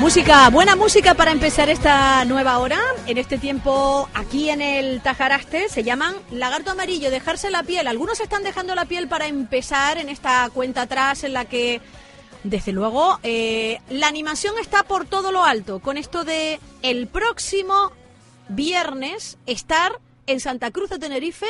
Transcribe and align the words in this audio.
Música, 0.00 0.48
buena 0.48 0.76
música 0.76 1.12
para 1.12 1.30
empezar 1.30 1.68
esta 1.68 2.24
nueva 2.24 2.58
hora. 2.58 2.80
En 3.06 3.18
este 3.18 3.36
tiempo, 3.36 4.08
aquí 4.14 4.48
en 4.48 4.62
el 4.62 5.02
Tajaraste, 5.02 5.68
se 5.68 5.84
llaman 5.84 6.14
Lagarto 6.30 6.70
Amarillo, 6.70 7.10
dejarse 7.10 7.50
la 7.50 7.64
piel. 7.64 7.86
Algunos 7.86 8.18
están 8.18 8.42
dejando 8.42 8.74
la 8.74 8.86
piel 8.86 9.08
para 9.08 9.26
empezar 9.26 9.98
en 9.98 10.08
esta 10.08 10.48
cuenta 10.54 10.82
atrás 10.82 11.22
en 11.22 11.34
la 11.34 11.44
que, 11.44 11.82
desde 12.44 12.72
luego, 12.72 13.20
eh, 13.22 13.78
la 13.90 14.08
animación 14.08 14.54
está 14.58 14.84
por 14.84 15.04
todo 15.04 15.32
lo 15.32 15.44
alto. 15.44 15.80
Con 15.80 15.98
esto 15.98 16.24
de 16.24 16.60
el 16.80 17.06
próximo 17.06 17.92
viernes 18.48 19.36
estar 19.44 20.00
en 20.26 20.40
Santa 20.40 20.70
Cruz 20.70 20.88
de 20.88 20.98
Tenerife, 20.98 21.46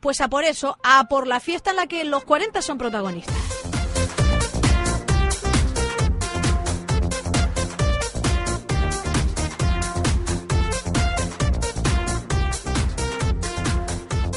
pues 0.00 0.22
a 0.22 0.28
por 0.28 0.44
eso, 0.44 0.78
a 0.82 1.08
por 1.08 1.26
la 1.26 1.40
fiesta 1.40 1.70
en 1.70 1.76
la 1.76 1.86
que 1.86 2.04
los 2.04 2.24
40 2.24 2.62
son 2.62 2.78
protagonistas. 2.78 3.61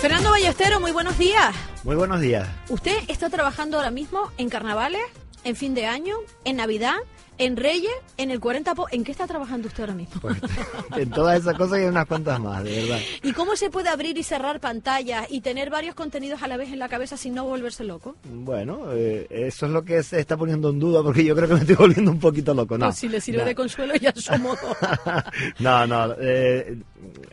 Fernando 0.05 0.29
Ballestero, 0.29 0.79
muy 0.79 0.91
buenos 0.91 1.17
días. 1.17 1.55
Muy 1.83 1.95
buenos 1.95 2.21
días. 2.21 2.47
¿Usted 2.69 2.95
está 3.07 3.31
trabajando 3.31 3.77
ahora 3.77 3.89
mismo 3.89 4.31
en 4.37 4.49
carnavales, 4.49 5.01
en 5.43 5.55
fin 5.55 5.73
de 5.73 5.87
año, 5.87 6.17
en 6.43 6.57
Navidad, 6.57 6.97
en 7.37 7.57
Reyes, 7.57 7.91
en 8.17 8.31
el 8.31 8.39
40 8.39 8.75
po- 8.75 8.87
¿En 8.91 9.03
qué 9.03 9.11
está 9.11 9.27
trabajando 9.27 9.67
usted 9.67 9.81
ahora 9.83 9.93
mismo? 9.95 10.21
Pues, 10.21 10.37
en 10.97 11.09
todas 11.09 11.39
esas 11.39 11.55
cosas 11.55 11.79
y 11.79 11.83
en 11.83 11.89
unas 11.89 12.05
cuantas 12.07 12.39
más, 12.39 12.63
de 12.63 12.81
verdad. 12.81 12.99
¿Y 13.23 13.33
cómo 13.33 13.55
se 13.55 13.69
puede 13.69 13.89
abrir 13.89 14.17
y 14.17 14.23
cerrar 14.23 14.59
pantallas 14.59 15.27
y 15.29 15.41
tener 15.41 15.69
varios 15.69 15.95
contenidos 15.95 16.41
a 16.43 16.47
la 16.47 16.57
vez 16.57 16.71
en 16.71 16.79
la 16.79 16.87
cabeza 16.89 17.17
sin 17.17 17.33
no 17.35 17.43
volverse 17.45 17.83
loco? 17.83 18.15
Bueno, 18.23 18.85
eh, 18.93 19.27
eso 19.29 19.65
es 19.65 19.71
lo 19.71 19.83
que 19.83 20.01
se 20.03 20.19
está 20.19 20.37
poniendo 20.37 20.69
en 20.69 20.79
duda 20.79 21.03
porque 21.03 21.23
yo 21.25 21.35
creo 21.35 21.47
que 21.47 21.53
me 21.55 21.59
estoy 21.61 21.75
volviendo 21.75 22.11
un 22.11 22.19
poquito 22.19 22.53
loco. 22.53 22.77
No, 22.77 22.85
Pues 22.87 22.97
si 22.97 23.09
le 23.09 23.19
sirve 23.19 23.39
no. 23.39 23.45
de 23.45 23.55
consuelo 23.55 23.95
ya 23.95 24.13
somos 24.15 24.57
dos. 24.61 24.77
no, 25.59 25.87
no. 25.87 26.15
eh, 26.19 26.77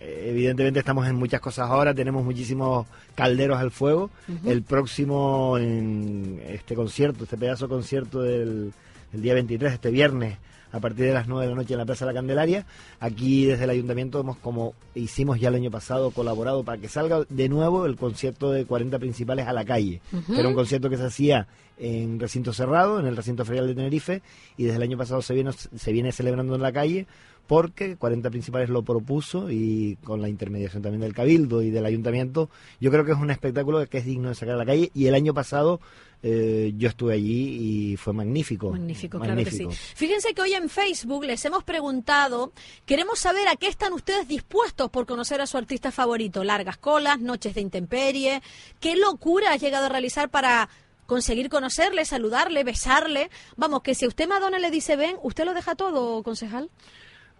evidentemente 0.00 0.78
estamos 0.80 1.06
en 1.06 1.16
muchas 1.16 1.40
cosas 1.40 1.68
ahora, 1.70 1.94
tenemos 1.94 2.24
muchísimos 2.24 2.86
calderos 3.14 3.58
al 3.58 3.70
fuego. 3.70 4.10
El 4.44 4.62
próximo, 4.62 5.56
en 5.58 6.42
este 6.48 6.74
concierto, 6.74 7.24
este 7.24 7.36
pedazo 7.36 7.68
concierto 7.68 8.20
del 8.22 8.72
el 9.12 9.22
día 9.22 9.34
23, 9.34 9.72
este 9.72 9.90
viernes, 9.90 10.38
a 10.72 10.80
partir 10.80 11.04
de 11.04 11.12
las 11.12 11.28
9 11.28 11.44
de 11.44 11.50
la 11.50 11.56
noche 11.56 11.74
en 11.74 11.78
la 11.78 11.84
Plaza 11.84 12.06
de 12.06 12.12
la 12.12 12.18
Candelaria. 12.18 12.66
Aquí 12.98 13.44
desde 13.44 13.64
el 13.64 13.70
ayuntamiento 13.70 14.20
hemos, 14.20 14.38
como 14.38 14.74
hicimos 14.94 15.38
ya 15.38 15.48
el 15.48 15.56
año 15.56 15.70
pasado, 15.70 16.10
colaborado 16.10 16.64
para 16.64 16.78
que 16.78 16.88
salga 16.88 17.24
de 17.28 17.48
nuevo 17.48 17.84
el 17.86 17.96
concierto 17.96 18.50
de 18.50 18.64
40 18.64 18.98
principales 18.98 19.46
a 19.46 19.52
la 19.52 19.64
calle. 19.64 20.00
que 20.26 20.38
Era 20.38 20.48
un 20.48 20.54
concierto 20.54 20.88
que 20.88 20.96
se 20.96 21.04
hacía 21.04 21.46
en 21.78 22.18
recinto 22.18 22.52
cerrado, 22.52 23.00
en 23.00 23.06
el 23.06 23.16
recinto 23.16 23.44
ferial 23.44 23.66
de 23.66 23.74
Tenerife, 23.74 24.22
y 24.56 24.64
desde 24.64 24.76
el 24.76 24.82
año 24.82 24.96
pasado 24.96 25.20
se 25.20 25.34
viene, 25.34 25.52
se 25.52 25.92
viene 25.92 26.12
celebrando 26.12 26.54
en 26.54 26.62
la 26.62 26.72
calle 26.72 27.06
porque 27.46 27.96
40 27.96 28.30
principales 28.30 28.68
lo 28.68 28.82
propuso 28.82 29.50
y 29.50 29.96
con 30.04 30.22
la 30.22 30.28
intermediación 30.28 30.82
también 30.82 31.00
del 31.00 31.14
Cabildo 31.14 31.62
y 31.62 31.70
del 31.70 31.84
Ayuntamiento, 31.84 32.50
yo 32.80 32.90
creo 32.90 33.04
que 33.04 33.12
es 33.12 33.18
un 33.18 33.30
espectáculo 33.30 33.86
que 33.88 33.98
es 33.98 34.04
digno 34.04 34.28
de 34.28 34.34
sacar 34.34 34.54
a 34.54 34.58
la 34.58 34.66
calle 34.66 34.90
y 34.94 35.06
el 35.06 35.14
año 35.14 35.34
pasado 35.34 35.80
eh, 36.24 36.72
yo 36.76 36.88
estuve 36.88 37.14
allí 37.14 37.92
y 37.92 37.96
fue 37.96 38.12
magnífico. 38.12 38.70
Magnífico, 38.70 39.18
claro 39.18 39.34
magnífico. 39.34 39.70
que 39.70 39.76
sí. 39.76 39.92
Fíjense 39.96 40.34
que 40.34 40.42
hoy 40.42 40.54
en 40.54 40.68
Facebook 40.68 41.24
les 41.24 41.44
hemos 41.44 41.64
preguntado, 41.64 42.52
queremos 42.86 43.18
saber 43.18 43.48
a 43.48 43.56
qué 43.56 43.66
están 43.66 43.92
ustedes 43.92 44.28
dispuestos 44.28 44.88
por 44.90 45.04
conocer 45.04 45.40
a 45.40 45.46
su 45.46 45.58
artista 45.58 45.90
favorito. 45.90 46.44
Largas 46.44 46.78
colas, 46.78 47.20
noches 47.20 47.54
de 47.54 47.60
intemperie, 47.60 48.40
qué 48.78 48.94
locura 48.94 49.52
ha 49.52 49.56
llegado 49.56 49.86
a 49.86 49.88
realizar 49.88 50.30
para 50.30 50.68
conseguir 51.06 51.48
conocerle, 51.48 52.04
saludarle, 52.04 52.62
besarle. 52.62 53.28
Vamos, 53.56 53.82
que 53.82 53.96
si 53.96 54.06
usted 54.06 54.28
Madonna 54.28 54.60
le 54.60 54.70
dice 54.70 54.96
ven, 54.96 55.16
¿usted 55.22 55.44
lo 55.44 55.54
deja 55.54 55.74
todo, 55.74 56.22
concejal? 56.22 56.70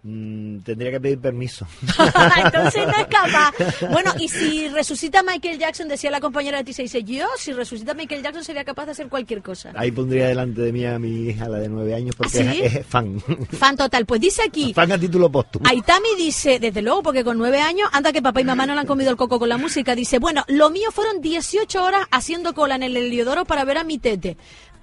Mm, 0.05 0.59
tendría 0.59 0.91
que 0.91 0.99
pedir 0.99 1.19
permiso. 1.19 1.65
Entonces 2.43 2.85
no 2.85 2.93
es 2.93 3.07
capaz. 3.07 3.53
Bueno, 3.89 4.11
y 4.19 4.27
si 4.27 4.67
resucita 4.67 5.23
Michael 5.23 5.57
Jackson, 5.57 5.87
decía 5.87 6.11
la 6.11 6.19
compañera 6.19 6.57
de 6.57 6.65
Tisa, 6.65 6.81
dice, 6.81 7.03
yo, 7.05 7.25
si 7.37 7.53
resucita 7.53 7.93
Michael 7.93 8.21
Jackson 8.21 8.43
sería 8.43 8.65
capaz 8.65 8.85
de 8.85 8.91
hacer 8.91 9.07
cualquier 9.07 9.41
cosa. 9.41 9.71
Ahí 9.75 9.91
pondría 9.91 10.27
delante 10.27 10.59
de 10.59 10.73
mí 10.73 10.85
a 10.85 10.99
mi 10.99 11.29
hija, 11.29 11.47
la 11.47 11.59
de 11.59 11.69
nueve 11.69 11.95
años, 11.95 12.15
porque 12.17 12.39
¿Ah, 12.39 12.51
sí? 12.51 12.61
es, 12.63 12.75
es 12.75 12.85
fan. 12.85 13.21
Fan 13.51 13.77
total. 13.77 14.05
Pues 14.05 14.19
dice 14.19 14.41
aquí, 14.45 14.73
fan 14.73 14.91
a 14.91 14.97
título 14.97 15.31
póstumo. 15.31 15.65
Aitami 15.69 16.09
dice, 16.17 16.59
desde 16.59 16.81
luego, 16.81 17.01
porque 17.01 17.23
con 17.23 17.37
nueve 17.37 17.61
años, 17.61 17.87
anda 17.93 18.11
que 18.11 18.21
papá 18.21 18.41
y 18.41 18.43
mamá 18.43 18.65
no 18.65 18.73
le 18.73 18.81
han 18.81 18.87
comido 18.87 19.09
el 19.09 19.15
coco 19.15 19.39
con 19.39 19.47
la 19.47 19.57
música, 19.57 19.95
dice, 19.95 20.19
bueno, 20.19 20.43
lo 20.49 20.69
mío 20.69 20.91
fueron 20.91 21.21
18 21.21 21.81
horas 21.81 22.01
haciendo 22.11 22.53
cola 22.53 22.75
en 22.75 22.83
el 22.83 22.97
Heliodoro 22.97 23.45
para 23.45 23.63
ver 23.63 23.77
a 23.77 23.85
mi 23.85 23.99
tete. 23.99 24.35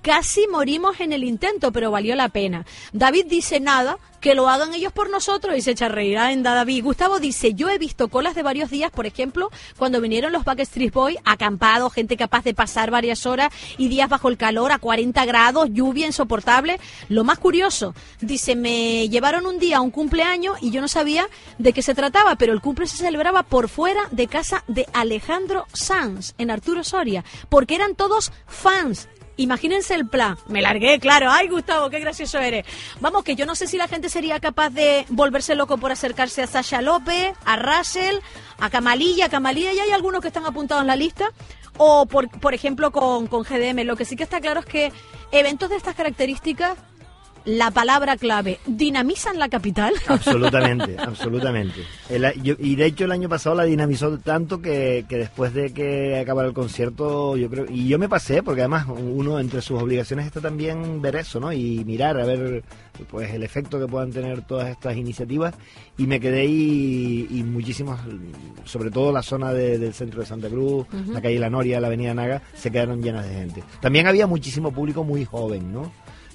Casi 0.02 0.46
morimos 0.48 1.00
en 1.00 1.12
el 1.12 1.24
intento, 1.24 1.72
pero 1.72 1.90
valió 1.90 2.14
la 2.14 2.28
pena. 2.28 2.64
David 2.92 3.26
dice 3.26 3.60
nada, 3.60 3.98
que 4.20 4.34
lo 4.34 4.48
hagan 4.48 4.74
ellos 4.74 4.92
por 4.92 5.10
nosotros 5.10 5.56
y 5.56 5.62
se 5.62 5.72
echa 5.72 5.86
a 5.86 5.88
reír 5.88 6.18
en 6.18 6.42
David. 6.42 6.84
Gustavo 6.84 7.18
dice, 7.18 7.54
yo 7.54 7.68
he 7.68 7.78
visto 7.78 8.08
colas 8.08 8.34
de 8.34 8.42
varios 8.42 8.70
días, 8.70 8.90
por 8.90 9.06
ejemplo, 9.06 9.50
cuando 9.78 10.00
vinieron 10.00 10.32
los 10.32 10.44
Backstreet 10.44 10.92
Boys, 10.92 11.18
acampados, 11.24 11.92
gente 11.92 12.16
capaz 12.16 12.44
de 12.44 12.54
pasar 12.54 12.90
varias 12.90 13.26
horas 13.26 13.50
y 13.78 13.88
días 13.88 14.08
bajo 14.08 14.28
el 14.28 14.36
calor 14.36 14.72
a 14.72 14.78
40 14.78 15.24
grados, 15.24 15.68
lluvia 15.72 16.06
insoportable. 16.06 16.78
Lo 17.08 17.24
más 17.24 17.38
curioso, 17.38 17.94
dice, 18.20 18.56
me 18.56 19.08
llevaron 19.08 19.46
un 19.46 19.58
día 19.58 19.78
a 19.78 19.80
un 19.80 19.90
cumpleaños 19.90 20.58
y 20.60 20.70
yo 20.70 20.80
no 20.80 20.88
sabía 20.88 21.28
de 21.58 21.72
qué 21.72 21.82
se 21.82 21.94
trataba, 21.94 22.36
pero 22.36 22.52
el 22.52 22.60
cumple 22.60 22.86
se 22.86 22.98
celebraba 22.98 23.42
por 23.42 23.68
fuera 23.68 24.02
de 24.10 24.26
casa 24.26 24.64
de 24.68 24.86
Alejandro 24.92 25.66
Sanz, 25.72 26.34
en 26.38 26.50
Arturo 26.50 26.84
Soria, 26.84 27.24
porque 27.48 27.74
eran 27.74 27.94
todos 27.94 28.32
fans. 28.46 29.08
Imagínense 29.40 29.94
el 29.94 30.06
plan. 30.06 30.36
Me 30.48 30.60
largué, 30.60 31.00
claro. 31.00 31.30
Ay, 31.30 31.48
Gustavo, 31.48 31.88
qué 31.88 31.98
gracioso 31.98 32.38
eres. 32.38 32.66
Vamos, 33.00 33.24
que 33.24 33.36
yo 33.36 33.46
no 33.46 33.54
sé 33.54 33.66
si 33.66 33.78
la 33.78 33.88
gente 33.88 34.10
sería 34.10 34.38
capaz 34.38 34.68
de 34.68 35.06
volverse 35.08 35.54
loco 35.54 35.78
por 35.78 35.90
acercarse 35.90 36.42
a 36.42 36.46
Sasha 36.46 36.82
López, 36.82 37.32
a 37.46 37.56
Russell, 37.56 38.16
a 38.58 38.68
Camalilla. 38.68 39.26
A 39.26 39.28
Camalilla 39.30 39.72
ya 39.72 39.84
hay 39.84 39.92
algunos 39.92 40.20
que 40.20 40.28
están 40.28 40.44
apuntados 40.44 40.82
en 40.82 40.88
la 40.88 40.96
lista. 40.96 41.30
O, 41.78 42.04
por, 42.04 42.28
por 42.28 42.52
ejemplo, 42.52 42.90
con, 42.90 43.28
con 43.28 43.44
GDM. 43.44 43.86
Lo 43.86 43.96
que 43.96 44.04
sí 44.04 44.14
que 44.14 44.24
está 44.24 44.42
claro 44.42 44.60
es 44.60 44.66
que 44.66 44.92
eventos 45.32 45.70
de 45.70 45.76
estas 45.76 45.94
características, 45.94 46.76
la 47.44 47.70
palabra 47.70 48.16
clave, 48.16 48.58
dinamizan 48.66 49.38
la 49.38 49.48
capital. 49.48 49.94
Absolutamente, 50.06 50.96
absolutamente. 50.98 51.80
El 52.08 52.24
a- 52.24 52.34
yo- 52.34 52.54
y 52.58 52.76
de 52.76 52.86
hecho 52.86 53.04
el 53.04 53.12
año 53.12 53.28
pasado 53.28 53.56
la 53.56 53.64
dinamizó 53.64 54.18
tanto 54.18 54.60
que, 54.60 55.04
que 55.08 55.16
después 55.16 55.54
de 55.54 55.72
que 55.72 56.18
acabara 56.18 56.48
el 56.48 56.54
concierto, 56.54 57.36
yo 57.36 57.48
creo, 57.48 57.66
y 57.68 57.88
yo 57.88 57.98
me 57.98 58.08
pasé, 58.08 58.42
porque 58.42 58.60
además 58.60 58.86
uno 58.88 59.38
entre 59.40 59.62
sus 59.62 59.80
obligaciones 59.82 60.26
está 60.26 60.40
también 60.40 61.00
ver 61.02 61.16
eso, 61.16 61.40
¿no? 61.40 61.52
Y 61.52 61.84
mirar 61.84 62.18
a 62.20 62.24
ver 62.26 62.62
pues 63.10 63.32
el 63.32 63.42
efecto 63.42 63.78
que 63.80 63.86
puedan 63.86 64.10
tener 64.10 64.42
todas 64.42 64.68
estas 64.68 64.96
iniciativas. 64.96 65.54
Y 65.96 66.06
me 66.06 66.20
quedé 66.20 66.44
y, 66.46 67.26
y 67.30 67.42
muchísimos, 67.42 67.98
sobre 68.64 68.90
todo 68.90 69.12
la 69.12 69.22
zona 69.22 69.52
de- 69.52 69.78
del 69.78 69.94
centro 69.94 70.20
de 70.20 70.26
Santa 70.26 70.48
Cruz, 70.48 70.86
la 71.08 71.20
calle 71.20 71.38
La 71.38 71.50
Noria, 71.50 71.80
la 71.80 71.86
avenida 71.86 72.14
Naga, 72.14 72.42
se 72.54 72.70
quedaron 72.70 73.02
llenas 73.02 73.26
de 73.26 73.34
gente. 73.34 73.62
También 73.80 74.06
había 74.06 74.26
muchísimo 74.26 74.70
público 74.72 75.04
muy 75.04 75.24
joven, 75.24 75.72
¿no? 75.72 75.90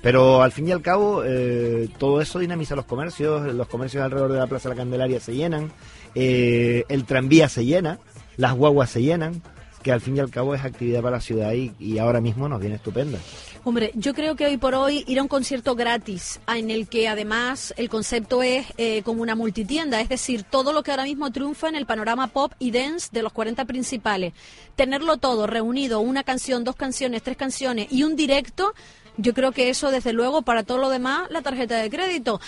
Pero 0.05 0.43
al 0.43 0.51
fin 0.51 0.67
y 0.67 0.71
al 0.71 0.83
cabo, 0.83 1.23
eh, 1.25 1.89
todo 1.97 2.21
eso 2.21 2.37
dinamiza 2.37 2.75
los 2.75 2.85
comercios, 2.85 3.51
los 3.55 3.67
comercios 3.67 4.03
alrededor 4.03 4.31
de 4.33 4.37
la 4.37 4.45
Plaza 4.45 4.69
de 4.69 4.75
la 4.75 4.81
Candelaria 4.81 5.19
se 5.19 5.33
llenan, 5.33 5.71
eh, 6.13 6.83
el 6.89 7.05
tranvía 7.05 7.49
se 7.49 7.65
llena, 7.65 7.97
las 8.37 8.53
guaguas 8.53 8.91
se 8.91 9.01
llenan, 9.01 9.41
que 9.81 9.91
al 9.91 10.01
fin 10.01 10.15
y 10.15 10.19
al 10.19 10.29
cabo 10.29 10.53
es 10.53 10.63
actividad 10.63 11.01
para 11.01 11.17
la 11.17 11.21
ciudad 11.21 11.53
y, 11.53 11.97
ahora 11.97 12.21
mismo 12.21 12.47
nos 12.47 12.59
viene 12.59 12.75
estupenda. 12.75 13.17
Hombre, 13.63 13.89
yo 13.95 14.13
creo 14.13 14.35
que 14.35 14.45
hoy 14.45 14.57
por 14.57 14.75
hoy 14.75 15.03
ir 15.07 15.17
a 15.17 15.23
un 15.23 15.27
concierto 15.27 15.73
gratis, 15.73 16.39
en 16.47 16.69
el 16.69 16.87
que 16.87 17.07
además 17.07 17.73
el 17.75 17.89
concepto 17.89 18.43
es 18.43 18.67
eh, 18.77 19.01
como 19.01 19.23
una 19.23 19.33
multitienda, 19.33 20.01
es 20.01 20.09
decir, 20.09 20.43
todo 20.43 20.71
lo 20.71 20.83
que 20.83 20.91
ahora 20.91 21.05
mismo 21.05 21.31
triunfa 21.31 21.67
en 21.67 21.75
el 21.75 21.87
panorama 21.87 22.27
pop 22.27 22.53
y 22.59 22.69
dance 22.69 23.09
de 23.11 23.23
los 23.23 23.33
40 23.33 23.65
principales, 23.65 24.33
tenerlo 24.75 25.17
todo 25.17 25.47
reunido, 25.47 25.99
una 25.99 26.23
canción, 26.23 26.63
dos 26.63 26.75
canciones, 26.75 27.23
tres 27.23 27.37
canciones 27.37 27.87
y 27.89 28.03
un 28.03 28.15
directo, 28.15 28.75
yo 29.17 29.33
creo 29.33 29.51
que 29.51 29.69
eso, 29.69 29.91
desde 29.91 30.13
luego, 30.13 30.41
para 30.41 30.63
todo 30.63 30.77
lo 30.77 30.89
demás, 30.89 31.29
la 31.29 31.41
tarjeta 31.41 31.77
de 31.77 31.89
crédito. 31.89 32.39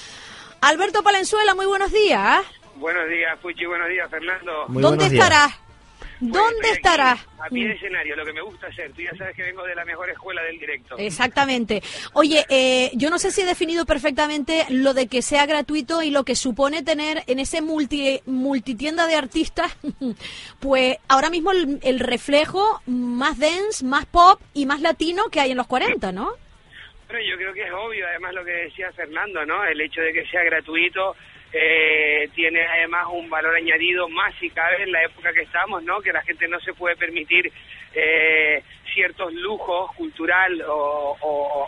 Alberto 0.61 1.03
Palenzuela, 1.03 1.55
muy 1.55 1.65
buenos 1.65 1.91
días. 1.91 2.45
Buenos 2.75 3.07
días, 3.09 3.37
Puchi, 3.39 3.65
buenos 3.65 3.89
días, 3.89 4.09
Fernando. 4.09 4.65
Muy 4.67 4.81
¿Dónde 4.81 5.07
estarás? 5.07 5.53
¿Dónde 6.19 6.71
estarás? 6.71 7.19
A 7.39 7.49
pie 7.49 7.67
de 7.67 7.73
escenario, 7.75 8.15
lo 8.15 8.25
que 8.25 8.33
me 8.33 8.41
gusta 8.41 8.67
hacer. 8.67 8.91
Tú 8.93 9.01
ya 9.01 9.15
sabes 9.15 9.35
que 9.35 9.43
vengo 9.43 9.63
de 9.63 9.75
la 9.75 9.85
mejor 9.85 10.09
escuela 10.09 10.41
del 10.43 10.57
directo. 10.57 10.97
Exactamente. 10.97 11.83
Oye, 12.13 12.45
eh, 12.49 12.91
yo 12.95 13.09
no 13.09 13.19
sé 13.19 13.31
si 13.31 13.41
he 13.41 13.45
definido 13.45 13.85
perfectamente 13.85 14.65
lo 14.69 14.93
de 14.93 15.07
que 15.07 15.21
sea 15.21 15.45
gratuito 15.45 16.01
y 16.01 16.09
lo 16.09 16.23
que 16.23 16.35
supone 16.35 16.81
tener 16.81 17.23
en 17.27 17.39
ese 17.39 17.61
multi, 17.61 18.21
multitienda 18.25 19.05
de 19.05 19.15
artistas, 19.15 19.77
pues 20.59 20.97
ahora 21.07 21.29
mismo 21.29 21.51
el, 21.51 21.79
el 21.83 21.99
reflejo 21.99 22.81
más 22.87 23.37
dance, 23.37 23.85
más 23.85 24.05
pop 24.05 24.41
y 24.53 24.65
más 24.65 24.81
latino 24.81 25.25
que 25.29 25.39
hay 25.39 25.51
en 25.51 25.57
los 25.57 25.67
40, 25.67 26.11
¿no? 26.11 26.31
Bueno, 27.07 27.23
yo 27.25 27.37
creo 27.37 27.53
que 27.53 27.63
es 27.63 27.71
obvio, 27.71 28.05
además 28.05 28.33
lo 28.33 28.43
que 28.43 28.51
decía 28.51 28.91
Fernando, 28.91 29.45
¿no? 29.45 29.63
El 29.63 29.79
hecho 29.79 30.01
de 30.01 30.11
que 30.11 30.25
sea 30.25 30.43
gratuito 30.43 31.15
eh, 31.53 32.29
tiene 32.35 32.65
además 32.65 33.07
un 33.09 33.29
valor 33.29 33.55
añadido 33.55 34.09
más 34.09 34.35
si 34.39 34.49
cabe 34.49 34.83
en 34.83 34.91
la 34.91 35.03
época 35.03 35.31
que 35.31 35.43
estamos, 35.43 35.81
¿no? 35.83 36.01
Que 36.01 36.11
la 36.11 36.21
gente 36.23 36.49
no 36.49 36.59
se 36.59 36.73
puede 36.73 36.97
permitir 36.97 37.49
eh, 37.93 38.61
ciertos 38.93 39.31
lujos 39.33 39.95
cultural 39.95 40.61
o, 40.67 41.17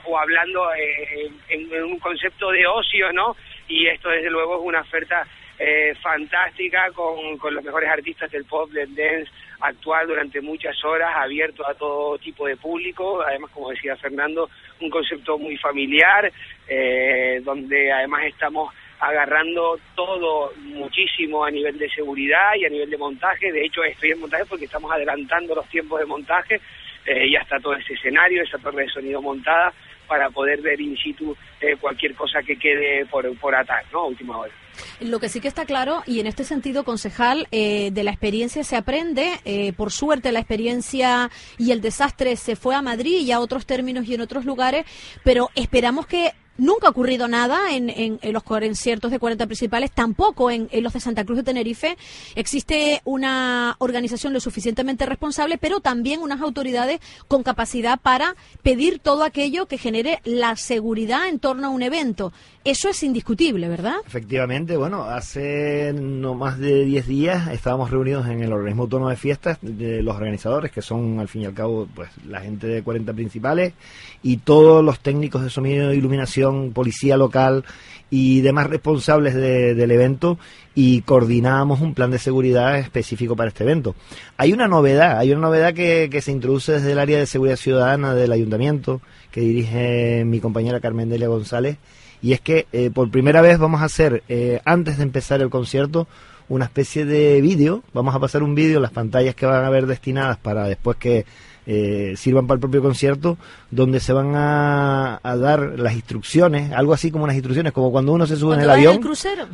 o, 0.06 0.20
hablando 0.20 0.74
eh, 0.74 1.32
en, 1.48 1.74
en, 1.74 1.84
un 1.86 2.00
concepto 2.00 2.52
de 2.52 2.68
ocio, 2.68 3.14
¿no? 3.14 3.38
Y 3.70 3.88
esto 3.88 4.10
desde 4.10 4.30
luego 4.30 4.56
es 4.56 4.62
una 4.62 4.82
oferta 4.82 5.26
eh, 5.60 5.94
fantástica 6.02 6.90
con, 6.94 7.38
con 7.38 7.54
los 7.54 7.64
mejores 7.64 7.90
artistas 7.90 8.32
del 8.32 8.46
pop, 8.46 8.72
del 8.72 8.96
dance 8.96 9.30
actual 9.60 10.08
durante 10.08 10.40
muchas 10.40 10.84
horas, 10.86 11.12
abierto 11.16 11.68
a 11.68 11.74
todo 11.74 12.18
tipo 12.18 12.48
de 12.48 12.56
público, 12.56 13.22
además 13.22 13.52
como 13.52 13.70
decía 13.70 13.98
Fernando, 13.98 14.50
un 14.80 14.90
concepto 14.90 15.38
muy 15.38 15.58
familiar, 15.58 16.32
eh, 16.68 17.42
donde 17.44 17.92
además 17.92 18.24
estamos 18.24 18.74
agarrando 19.00 19.80
todo 19.96 20.54
muchísimo 20.58 21.44
a 21.44 21.52
nivel 21.52 21.78
de 21.78 21.90
seguridad 21.90 22.56
y 22.56 22.66
a 22.66 22.70
nivel 22.70 22.90
de 22.90 22.98
montaje. 22.98 23.52
De 23.52 23.66
hecho, 23.66 23.84
estoy 23.84 24.12
en 24.12 24.20
montaje 24.20 24.46
porque 24.46 24.66
estamos 24.66 24.92
adelantando 24.92 25.56
los 25.56 25.68
tiempos 25.70 26.00
de 26.00 26.06
montaje. 26.06 26.60
Eh, 27.06 27.32
ya 27.32 27.40
está 27.40 27.60
todo 27.60 27.76
ese 27.76 27.94
escenario, 27.94 28.44
esa 28.44 28.58
torre 28.58 28.84
de 28.84 28.90
sonido 28.90 29.22
montada 29.22 29.74
para 30.06 30.30
poder 30.30 30.62
ver 30.62 30.82
in 30.82 30.98
situ 30.98 31.36
eh, 31.62 31.76
cualquier 31.80 32.14
cosa 32.14 32.42
que 32.44 32.58
quede 32.58 33.06
por, 33.06 33.38
por 33.38 33.56
atar, 33.56 33.84
¿no? 33.92 34.00
A 34.00 34.08
última 34.08 34.38
hora. 34.38 34.52
Lo 35.00 35.20
que 35.20 35.30
sí 35.30 35.40
que 35.40 35.48
está 35.48 35.66
claro, 35.66 36.04
y 36.06 36.20
en 36.20 36.28
este 36.28 36.44
sentido, 36.44 36.84
concejal, 36.84 37.48
eh, 37.52 37.92
de 37.92 38.04
la 38.04 38.12
experiencia 38.12 38.64
se 38.64 38.76
aprende. 38.76 39.40
Eh, 39.46 39.74
por 39.74 39.92
suerte, 39.92 40.32
la 40.32 40.40
experiencia 40.40 41.32
y 41.58 41.72
el 41.72 41.82
desastre 41.82 42.36
se 42.36 42.56
fue 42.56 42.76
a 42.76 42.82
Madrid 42.82 43.22
y 43.22 43.32
a 43.32 43.40
otros 43.40 43.66
términos 43.66 44.06
y 44.08 44.14
en 44.16 44.22
otros 44.22 44.46
lugares, 44.46 44.86
pero 45.24 45.50
esperamos 45.56 46.08
que 46.08 46.34
Nunca 46.60 46.88
ha 46.88 46.90
ocurrido 46.90 47.30
nada 47.30 47.74
en, 47.74 47.90
en, 47.90 48.20
en 48.22 48.34
los 48.34 48.44
conciertos 48.44 49.12
de 49.12 49.20
40 49.20 49.46
principales, 49.46 49.92
tampoco 49.92 50.52
en, 50.52 50.68
en, 50.72 50.84
los 50.84 50.92
de 50.92 51.00
Santa 51.00 51.24
Cruz 51.24 51.38
de 51.38 51.44
Tenerife. 51.44 51.98
Existe 52.36 53.02
una 53.06 53.78
organización 53.80 54.34
lo 54.34 54.42
suficientemente 54.42 55.06
responsable, 55.06 55.58
pero 55.58 55.80
también 55.80 56.22
unas 56.22 56.42
autoridades 56.42 57.00
con 57.30 57.44
capacidad 57.44 57.98
para 57.98 58.36
pedir 58.62 59.00
todo 59.00 59.24
aquello 59.24 59.68
que 59.68 59.78
genere 59.78 60.20
la 60.26 60.58
seguridad 60.58 61.30
en 61.30 61.40
torno 61.40 61.68
a 61.68 61.70
un 61.70 61.82
evento. 61.82 62.34
Eso 62.66 62.90
es 62.90 63.04
indiscutible, 63.04 63.70
¿verdad? 63.70 63.96
Efectivamente, 64.06 64.76
bueno, 64.76 65.04
hace 65.04 65.94
no 65.94 66.36
más 66.36 66.60
de 66.60 66.84
10 66.84 67.08
días 67.08 67.48
estábamos 67.54 67.90
reunidos 67.90 68.28
en 68.28 68.44
el 68.44 68.52
organismo 68.52 68.84
autónomo 68.84 69.10
de 69.10 69.16
fiestas 69.16 69.60
de 69.62 70.04
los 70.04 70.18
organizadores, 70.18 70.70
que 70.70 70.82
son 70.82 71.20
al 71.20 71.30
fin 71.30 71.44
y 71.44 71.46
al 71.46 71.54
cabo 71.54 71.88
pues 71.96 72.10
la 72.28 72.42
gente 72.42 72.68
de 72.68 72.84
40 72.84 73.14
principales 73.14 73.74
y 74.22 74.38
todos 74.38 74.84
los 74.84 75.00
técnicos 75.00 75.42
de 75.42 75.50
sonido 75.50 75.94
iluminación, 75.94 76.74
policía 76.74 77.16
local 77.16 77.64
y 78.10 78.42
demás 78.42 78.68
responsables 78.68 79.36
de, 79.36 79.74
del 79.74 79.92
evento 79.92 80.38
y 80.76 81.02
coordinamos 81.04 81.80
un 81.80 81.94
plan 81.94 82.12
de 82.12 82.20
seguridad 82.20 82.78
específico 82.78 83.38
para 83.38 83.50
este 83.50 83.64
evento. 83.64 83.96
Hay 84.36 84.52
una 84.52 84.68
novedad, 84.68 85.18
hay 85.18 85.32
una 85.32 85.42
novedad 85.42 85.74
que, 85.74 86.10
que 86.12 86.22
se 86.22 86.34
introduce 86.34 86.74
desde 86.74 86.92
el 86.92 87.00
área 87.00 87.20
de 87.20 87.26
seguridad 87.26 87.56
ciudadana 87.56 88.14
del 88.14 88.34
ayuntamiento 88.34 89.00
que 89.32 89.40
dirige 89.40 90.26
mi 90.26 90.42
compañera 90.42 90.82
Carmen 90.82 91.08
Delia 91.08 91.30
González 91.30 91.78
y 92.22 92.34
es 92.34 92.42
que 92.42 92.68
eh, 92.72 92.90
por 92.92 93.10
primera 93.10 93.42
vez 93.42 93.58
vamos 93.58 93.82
a 93.82 93.86
hacer, 93.86 94.24
eh, 94.28 94.62
antes 94.66 94.98
de 94.98 95.04
empezar 95.04 95.42
el 95.42 95.50
concierto, 95.50 96.08
una 96.48 96.66
especie 96.66 97.06
de 97.06 97.42
vídeo, 97.42 97.84
vamos 97.94 98.16
a 98.16 98.20
pasar 98.20 98.44
un 98.44 98.56
vídeo, 98.56 98.80
las 98.80 98.92
pantallas 98.92 99.36
que 99.36 99.46
van 99.46 99.64
a 99.64 99.70
ver 99.70 99.86
destinadas 99.86 100.38
para 100.38 100.66
después 100.68 100.98
que 100.98 101.26
eh, 101.72 102.16
sirvan 102.18 102.48
para 102.48 102.56
el 102.56 102.62
propio 102.62 102.82
concierto, 102.82 103.38
donde 103.70 104.00
se 104.00 104.12
van 104.12 104.36
a, 104.36 105.20
a, 105.22 105.38
dar 105.38 105.78
las 105.78 105.94
instrucciones, 105.94 106.72
algo 106.72 106.94
así 106.94 107.12
como 107.12 107.26
unas 107.26 107.36
instrucciones, 107.36 107.74
como 107.74 107.92
cuando 107.92 108.12
uno 108.12 108.26
se 108.26 108.38
sube 108.38 108.56
en 108.56 108.62
el 108.62 108.72
avión. 108.72 109.00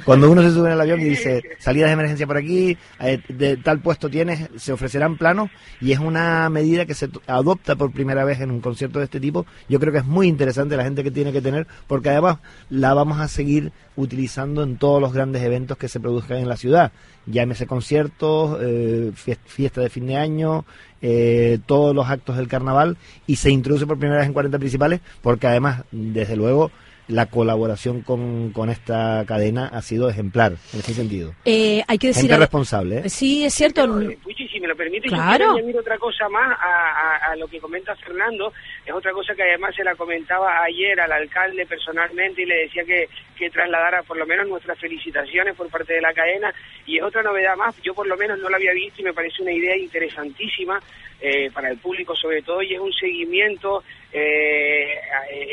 Cuando 0.06 0.31
uno 0.31 0.41
se 0.41 0.51
sube 0.51 0.67
en 0.67 0.75
el 0.75 0.79
avión 0.79 1.01
y 1.01 1.03
dice 1.03 1.44
salidas 1.59 1.89
de 1.89 1.94
emergencia 1.94 2.25
por 2.25 2.38
aquí, 2.38 2.77
eh, 3.01 3.19
de 3.27 3.57
tal 3.57 3.81
puesto 3.81 4.09
tienes, 4.09 4.47
se 4.56 4.71
ofrecerán 4.71 5.17
planos 5.17 5.50
y 5.81 5.91
es 5.91 6.00
una 6.00 6.50
medida 6.50 6.85
que 6.85 6.94
se 6.94 7.09
adopta 7.27 7.75
por 7.75 7.91
primera 7.91 8.23
vez 8.23 8.39
en 8.39 8.50
un 8.50 8.61
concierto 8.61 9.00
de 9.00 9.06
este 9.06 9.19
tipo. 9.19 9.45
Yo 9.68 9.81
creo 9.81 9.91
que 9.91 10.00
es 10.00 10.06
muy 10.06 10.27
interesante 10.29 10.77
la 10.77 10.85
gente 10.85 11.03
que 11.03 11.11
tiene 11.11 11.33
que 11.33 11.41
tener, 11.41 11.68
porque 11.85 12.11
además 12.11 12.38
la 12.69 12.94
vamos 12.94 13.19
a 13.19 13.27
seguir 13.27 13.73
utilizando 13.95 14.63
en 14.63 14.77
todos 14.77 15.01
los 15.01 15.13
grandes 15.13 15.42
eventos 15.44 15.77
que 15.77 15.88
se 15.88 16.00
produzcan 16.00 16.38
en 16.38 16.50
la 16.50 16.57
ciudad. 16.57 16.92
Llámese 17.25 17.68
conciertos, 17.68 18.59
eh, 18.62 19.12
fiesta 19.15 19.81
de 19.81 19.89
fin 19.89 20.07
de 20.07 20.18
año, 20.18 20.65
eh, 21.01 21.59
todos 21.65 21.95
los 21.95 22.09
actos 22.09 22.38
del 22.38 22.47
carnaval 22.47 22.97
y 23.27 23.36
se 23.36 23.51
introduce 23.51 23.86
por 23.86 23.97
primera 23.97 24.19
vez 24.19 24.27
en 24.27 24.33
40 24.33 24.59
principales 24.59 25.01
porque 25.21 25.47
además, 25.47 25.83
desde 25.92 26.36
luego, 26.36 26.71
la 27.07 27.27
colaboración 27.27 28.01
con, 28.01 28.51
con, 28.51 28.69
esta 28.69 29.24
cadena 29.27 29.68
ha 29.68 29.81
sido 29.81 30.09
ejemplar 30.09 30.53
en 30.74 30.80
ese 30.80 30.94
sentido. 30.94 31.33
Eh, 31.45 31.83
hay 31.88 31.97
que 31.97 32.07
decir 32.07 32.24
Gente 32.24 32.38
responsable. 32.38 33.00
¿eh? 33.06 33.09
Sí, 33.09 33.44
es 33.44 33.53
cierto. 33.53 33.81
Pero, 33.81 34.19
Puchi, 34.21 34.47
si 34.47 34.59
me 34.59 34.68
lo 34.68 34.75
permite, 34.75 35.07
claro. 35.07 35.24
yo 35.24 35.38
quiero 35.38 35.51
añadir 35.51 35.77
otra 35.77 35.97
cosa 35.97 36.27
más 36.30 36.57
a, 36.59 37.27
a, 37.30 37.31
a, 37.31 37.36
lo 37.36 37.47
que 37.47 37.59
comenta 37.59 37.95
Fernando. 37.95 38.51
Es 38.85 38.93
otra 38.93 39.11
cosa 39.11 39.33
que 39.33 39.43
además 39.43 39.75
se 39.75 39.83
la 39.83 39.95
comentaba 39.95 40.63
ayer 40.63 40.99
al 40.99 41.11
alcalde 41.11 41.65
personalmente 41.65 42.43
y 42.43 42.45
le 42.45 42.63
decía 42.63 42.83
que, 42.83 43.09
que 43.35 43.49
trasladara 43.49 44.03
por 44.03 44.17
lo 44.17 44.25
menos 44.25 44.47
nuestras 44.47 44.79
felicitaciones 44.79 45.55
por 45.55 45.69
parte 45.69 45.93
de 45.93 46.01
la 46.01 46.13
cadena. 46.13 46.53
Y 46.85 46.97
es 46.97 47.03
otra 47.03 47.23
novedad 47.23 47.55
más, 47.55 47.75
yo 47.81 47.93
por 47.95 48.05
lo 48.05 48.15
menos 48.15 48.37
no 48.39 48.49
la 48.49 48.57
había 48.57 48.73
visto 48.73 49.01
y 49.01 49.05
me 49.05 49.13
parece 49.13 49.41
una 49.41 49.51
idea 49.51 49.75
interesantísima 49.75 50.79
eh, 51.19 51.49
para 51.51 51.69
el 51.69 51.77
público 51.77 52.15
sobre 52.15 52.41
todo 52.41 52.61
y 52.61 52.73
es 52.73 52.79
un 52.79 52.93
seguimiento 52.93 53.83
eh, 54.11 54.99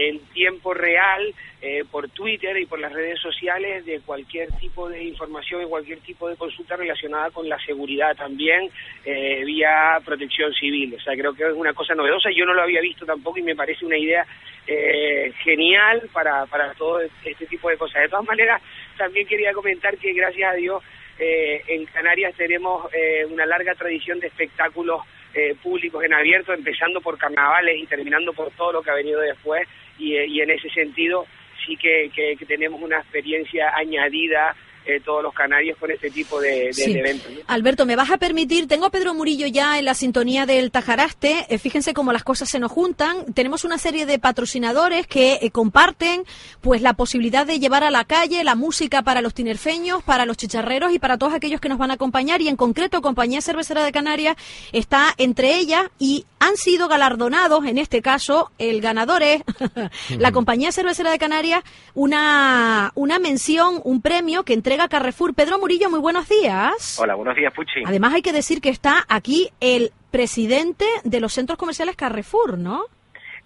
en 0.09 0.19
tiempo 0.33 0.75
real 0.75 1.33
eh, 1.65 1.85
por 1.89 2.09
Twitter 2.09 2.57
y 2.59 2.67
por 2.67 2.81
las 2.81 2.93
redes 2.93 3.21
sociales 3.21 3.87
de 3.87 4.01
cualquier 4.01 4.51
tipo 4.59 4.89
de 4.89 5.05
información 5.05 5.63
y 5.63 5.67
cualquier 5.67 6.01
tipo 6.01 6.29
de 6.29 6.35
consulta 6.35 6.75
relacionada 6.75 7.31
con 7.31 7.49
la 7.49 7.57
seguridad 7.65 8.17
también 8.17 8.69
eh, 9.05 9.45
vía 9.45 9.97
protección 10.05 10.53
civil. 10.55 10.97
O 10.97 11.01
sea, 11.01 11.15
creo 11.15 11.33
que 11.33 11.45
es 11.45 11.53
una 11.55 11.73
cosa 11.73 11.95
novedosa. 11.95 12.31
Yo 12.37 12.45
no 12.45 12.53
lo 12.53 12.63
había 12.63 12.81
visto 12.81 13.07
tampoco 13.07 13.22
y 13.37 13.43
me 13.43 13.57
parece 13.57 13.85
una 13.85 13.97
idea 13.97 14.27
eh, 14.67 15.33
genial 15.43 16.09
para, 16.13 16.47
para 16.47 16.73
todo 16.75 17.01
este 17.01 17.47
tipo 17.47 17.69
de 17.69 17.77
cosas. 17.77 18.03
De 18.03 18.09
todas 18.09 18.27
maneras, 18.27 18.63
también 18.97 19.27
quería 19.27 19.53
comentar 19.53 19.97
que 19.97 20.13
gracias 20.13 20.53
a 20.53 20.55
Dios 20.55 20.83
eh, 21.19 21.63
en 21.69 21.85
Canarias 21.87 22.35
tenemos 22.37 22.93
eh, 22.93 23.25
una 23.31 23.47
larga 23.47 23.75
tradición 23.75 24.19
de 24.21 24.29
espectáculos 24.29 25.03
eh, 25.35 25.55
públicos 25.63 26.03
en 26.05 26.13
abierto, 26.13 26.53
empezando 26.53 27.01
por 27.01 27.19
carnavales 27.19 27.79
y 27.79 27.87
terminando 27.87 28.33
por 28.33 28.51
todo 28.53 28.73
lo 28.73 28.83
que 28.83 28.91
ha 28.91 28.95
venido 28.95 29.21
después. 29.21 29.67
Y, 29.99 30.17
y 30.17 30.41
en 30.41 30.51
ese 30.51 30.69
sentido 30.71 31.27
sí 31.65 31.77
que, 31.77 32.11
que 32.13 32.45
tenemos 32.47 32.81
una 32.83 32.99
experiencia 32.99 33.73
añadida 33.75 34.55
eh, 34.87 35.01
todos 35.05 35.23
los 35.23 35.35
canarios 35.35 35.79
con 35.79 35.91
este 35.91 36.11
tipo 36.11 36.41
de, 36.41 36.67
de, 36.67 36.73
sí. 36.73 36.93
de 36.93 37.01
eventos. 37.01 37.33
¿no? 37.33 37.41
Alberto, 37.47 37.87
me 37.87 37.97
vas 37.97 38.11
a 38.11 38.19
permitir, 38.19 38.67
tengo 38.69 38.87
a 38.87 38.91
Pedro 38.91 39.15
Murillo 39.15 39.47
ya 39.47 39.79
en 39.79 39.85
la 39.85 39.95
sintonía 39.95 40.47
del 40.47 40.71
Tajaraste, 40.71 41.47
eh, 41.49 41.59
fíjense 41.59 41.95
cómo 41.95 42.13
las 42.13 42.25
cosas 42.25 42.49
se 42.49 42.59
nos 42.59 42.73
juntan, 42.73 43.33
tenemos 43.35 43.65
una 43.65 43.79
serie 43.79 44.07
de 44.07 44.19
patrocinadores 44.19 45.07
que 45.07 45.39
eh, 45.41 45.51
comparten 45.51 46.25
pues 46.61 46.83
la 46.83 46.95
posibilidad 46.95 47.47
de 47.47 47.59
llevar 47.59 47.85
a 47.85 47.91
la 47.91 48.05
calle 48.05 48.45
la 48.45 48.55
música 48.55 49.03
para 49.03 49.21
los 49.21 49.35
tinerfeños, 49.35 50.03
para 50.03 50.27
los 50.27 50.37
chicharreros 50.37 50.93
y 50.93 50.99
para 50.99 51.19
todos 51.19 51.35
aquellos 51.35 51.61
que 51.61 51.69
nos 51.69 51.79
van 51.79 51.91
a 51.91 51.95
acompañar 51.95 52.41
y 52.43 52.49
en 52.49 52.57
concreto 52.57 53.03
Compañía 53.03 53.41
Cervecera 53.41 53.85
de 53.85 53.93
Canarias 53.93 54.37
está 54.73 55.15
entre 55.19 55.57
ellas 55.57 55.91
y 55.99 56.27
han 56.43 56.57
sido 56.57 56.89
galardonados, 56.89 57.65
en 57.67 57.79
este 57.79 58.03
caso 58.03 58.51
el 58.59 58.81
ganador 58.81 59.23
es 59.23 59.43
la 60.19 60.33
Compañía 60.33 60.73
Cervecera 60.73 61.13
de 61.13 61.19
Canarias, 61.19 61.63
una, 61.95 62.91
una 62.97 63.21
mención, 63.21 63.81
un 63.85 64.03
premio 64.03 64.43
que 64.43 64.53
entrega 64.53 64.89
Carrefour. 64.89 65.35
Pedro 65.35 65.61
Murillo, 65.61 65.89
muy 65.89 66.01
buenos 66.01 66.29
días. 66.29 66.99
Hola, 66.99 67.15
buenos 67.15 67.37
días, 67.37 67.53
Puchi. 67.55 67.85
Además 67.87 68.15
hay 68.15 68.23
que 68.23 68.33
decir 68.33 68.61
que 68.61 68.71
está 68.71 69.05
aquí 69.09 69.51
el 69.61 69.93
presidente 70.11 70.85
de 71.05 71.21
los 71.21 71.33
centros 71.33 71.57
comerciales 71.59 71.95
Carrefour, 71.95 72.59
¿no? 72.59 72.87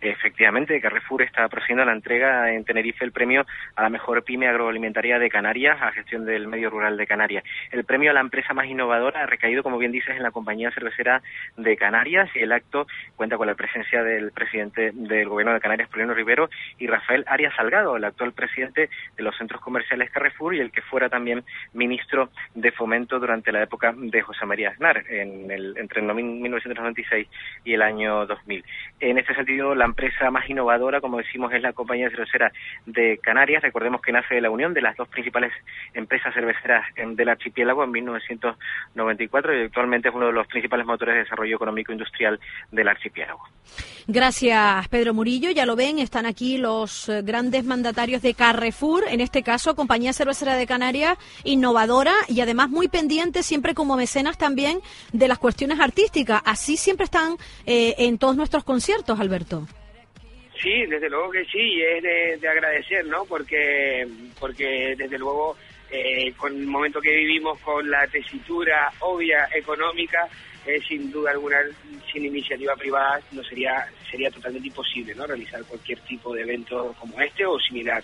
Efectivamente, 0.00 0.80
Carrefour 0.80 1.22
está 1.22 1.48
procediendo 1.48 1.82
a 1.82 1.86
la 1.86 1.92
entrega 1.92 2.52
en 2.52 2.64
Tenerife 2.64 3.04
el 3.04 3.12
premio 3.12 3.46
a 3.74 3.82
la 3.82 3.88
mejor 3.88 4.22
pyme 4.24 4.46
agroalimentaria 4.46 5.18
de 5.18 5.30
Canarias, 5.30 5.80
a 5.80 5.92
gestión 5.92 6.26
del 6.26 6.48
medio 6.48 6.68
rural 6.68 6.96
de 6.96 7.06
Canarias. 7.06 7.44
El 7.70 7.84
premio 7.84 8.10
a 8.10 8.14
la 8.14 8.20
empresa 8.20 8.52
más 8.52 8.66
innovadora 8.66 9.22
ha 9.22 9.26
recaído, 9.26 9.62
como 9.62 9.78
bien 9.78 9.92
dices, 9.92 10.14
en 10.16 10.22
la 10.22 10.30
compañía 10.30 10.70
cervecera 10.70 11.22
de 11.56 11.76
Canarias 11.76 12.28
y 12.34 12.40
el 12.40 12.52
acto 12.52 12.86
cuenta 13.16 13.38
con 13.38 13.46
la 13.46 13.54
presencia 13.54 14.02
del 14.02 14.32
presidente 14.32 14.90
del 14.92 15.28
gobierno 15.28 15.54
de 15.54 15.60
Canarias, 15.60 15.88
Poliano 15.88 16.12
Rivero, 16.12 16.50
y 16.78 16.86
Rafael 16.86 17.24
Arias 17.26 17.54
Salgado, 17.56 17.96
el 17.96 18.04
actual 18.04 18.32
presidente 18.32 18.90
de 19.16 19.22
los 19.22 19.36
centros 19.36 19.62
comerciales 19.62 20.10
Carrefour 20.10 20.54
y 20.54 20.60
el 20.60 20.70
que 20.72 20.82
fuera 20.82 21.08
también 21.08 21.42
ministro 21.72 22.28
de 22.54 22.70
Fomento 22.70 23.18
durante 23.18 23.50
la 23.50 23.62
época 23.62 23.94
de 23.96 24.20
José 24.20 24.44
María 24.44 24.70
Aznar, 24.70 25.04
en 25.08 25.50
el, 25.50 25.76
entre 25.78 26.02
el 26.02 26.14
1996 26.14 27.28
y 27.64 27.72
el 27.72 27.82
año 27.82 28.26
2000. 28.26 28.64
En 29.00 29.18
este 29.18 29.34
sentido, 29.34 29.74
la 29.74 29.86
empresa 29.96 30.30
más 30.30 30.48
innovadora, 30.50 31.00
como 31.00 31.16
decimos, 31.16 31.50
es 31.54 31.62
la 31.62 31.72
compañía 31.72 32.10
cervecera 32.10 32.52
de 32.84 33.18
Canarias. 33.22 33.62
Recordemos 33.62 34.02
que 34.02 34.12
nace 34.12 34.34
de 34.34 34.42
la 34.42 34.50
unión 34.50 34.74
de 34.74 34.82
las 34.82 34.94
dos 34.94 35.08
principales 35.08 35.52
empresas 35.94 36.34
cerveceras 36.34 36.84
del 36.94 37.28
archipiélago 37.30 37.82
en 37.82 37.92
1994 37.92 39.58
y 39.58 39.64
actualmente 39.64 40.10
es 40.10 40.14
uno 40.14 40.26
de 40.26 40.32
los 40.32 40.46
principales 40.48 40.84
motores 40.84 41.14
de 41.14 41.20
desarrollo 41.20 41.56
económico 41.56 41.92
industrial 41.92 42.38
del 42.70 42.88
archipiélago. 42.88 43.40
Gracias, 44.06 44.86
Pedro 44.88 45.14
Murillo. 45.14 45.50
Ya 45.50 45.64
lo 45.64 45.76
ven, 45.76 45.98
están 45.98 46.26
aquí 46.26 46.58
los 46.58 47.08
eh, 47.08 47.22
grandes 47.22 47.64
mandatarios 47.64 48.20
de 48.20 48.34
Carrefour, 48.34 49.04
en 49.08 49.22
este 49.22 49.42
caso, 49.42 49.74
compañía 49.74 50.12
cervecera 50.12 50.56
de 50.56 50.66
Canarias, 50.66 51.16
innovadora 51.42 52.12
y 52.28 52.42
además 52.42 52.68
muy 52.68 52.88
pendiente, 52.88 53.42
siempre 53.42 53.74
como 53.74 53.96
mecenas 53.96 54.36
también, 54.36 54.80
de 55.12 55.26
las 55.26 55.38
cuestiones 55.38 55.80
artísticas. 55.80 56.42
Así 56.44 56.76
siempre 56.76 57.04
están 57.04 57.36
eh, 57.64 57.94
en 57.98 58.18
todos 58.18 58.36
nuestros 58.36 58.62
conciertos, 58.62 59.18
Alberto. 59.18 59.66
Sí, 60.60 60.86
desde 60.86 61.10
luego 61.10 61.30
que 61.30 61.44
sí, 61.44 61.58
y 61.58 61.82
es 61.82 62.40
de, 62.40 62.48
agradecer, 62.48 63.04
¿no? 63.06 63.24
Porque, 63.24 64.06
porque 64.40 64.94
desde 64.96 65.18
luego, 65.18 65.56
eh, 65.90 66.32
con 66.36 66.54
el 66.54 66.66
momento 66.66 67.00
que 67.00 67.14
vivimos, 67.14 67.58
con 67.60 67.88
la 67.90 68.06
tesitura 68.06 68.90
obvia 69.00 69.48
económica, 69.54 70.28
eh, 70.66 70.80
sin 70.88 71.10
duda 71.12 71.30
alguna, 71.32 71.58
sin 72.12 72.24
iniciativa 72.24 72.74
privada, 72.74 73.20
no 73.32 73.42
sería 73.44 73.86
sería 74.10 74.30
totalmente 74.30 74.68
imposible, 74.68 75.14
¿no? 75.14 75.26
Realizar 75.26 75.62
cualquier 75.64 76.00
tipo 76.00 76.34
de 76.34 76.42
evento 76.42 76.94
como 76.98 77.20
este 77.20 77.44
o 77.44 77.58
similar. 77.58 78.02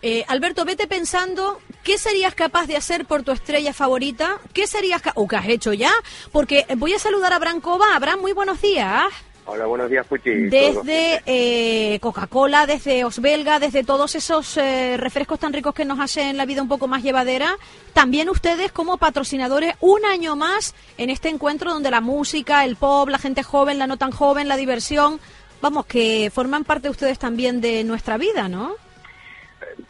Eh, 0.00 0.24
Alberto, 0.28 0.64
vete 0.64 0.86
pensando 0.86 1.60
qué 1.84 1.98
serías 1.98 2.34
capaz 2.34 2.66
de 2.66 2.76
hacer 2.76 3.04
por 3.04 3.22
tu 3.22 3.32
estrella 3.32 3.72
favorita, 3.72 4.40
qué 4.52 4.66
serías 4.66 5.02
o 5.14 5.28
qué 5.28 5.36
has 5.36 5.48
hecho 5.48 5.72
ya, 5.72 5.92
porque 6.32 6.66
voy 6.76 6.92
a 6.94 6.98
saludar 6.98 7.32
a 7.32 7.38
Brancova. 7.38 7.94
Abraham, 7.94 8.20
muy 8.20 8.32
buenos 8.32 8.60
días. 8.60 9.12
Hola, 9.44 9.66
buenos 9.66 9.90
días, 9.90 10.06
Puchi. 10.06 10.30
Desde 10.30 11.20
eh, 11.26 11.98
Coca-Cola, 12.00 12.64
desde 12.64 13.04
Osbelga, 13.04 13.58
desde 13.58 13.82
todos 13.82 14.14
esos 14.14 14.56
eh, 14.56 14.96
refrescos 14.96 15.40
tan 15.40 15.52
ricos 15.52 15.74
que 15.74 15.84
nos 15.84 15.98
hacen 15.98 16.36
la 16.36 16.46
vida 16.46 16.62
un 16.62 16.68
poco 16.68 16.86
más 16.86 17.02
llevadera, 17.02 17.56
también 17.92 18.28
ustedes 18.28 18.70
como 18.70 18.98
patrocinadores 18.98 19.74
un 19.80 20.04
año 20.04 20.36
más 20.36 20.76
en 20.96 21.10
este 21.10 21.28
encuentro 21.28 21.72
donde 21.72 21.90
la 21.90 22.00
música, 22.00 22.64
el 22.64 22.76
pop, 22.76 23.08
la 23.08 23.18
gente 23.18 23.42
joven, 23.42 23.80
la 23.80 23.88
no 23.88 23.96
tan 23.96 24.12
joven, 24.12 24.46
la 24.46 24.56
diversión, 24.56 25.18
vamos, 25.60 25.86
que 25.86 26.30
forman 26.32 26.62
parte 26.62 26.88
ustedes 26.88 27.18
también 27.18 27.60
de 27.60 27.82
nuestra 27.82 28.18
vida, 28.18 28.48
¿no? 28.48 28.76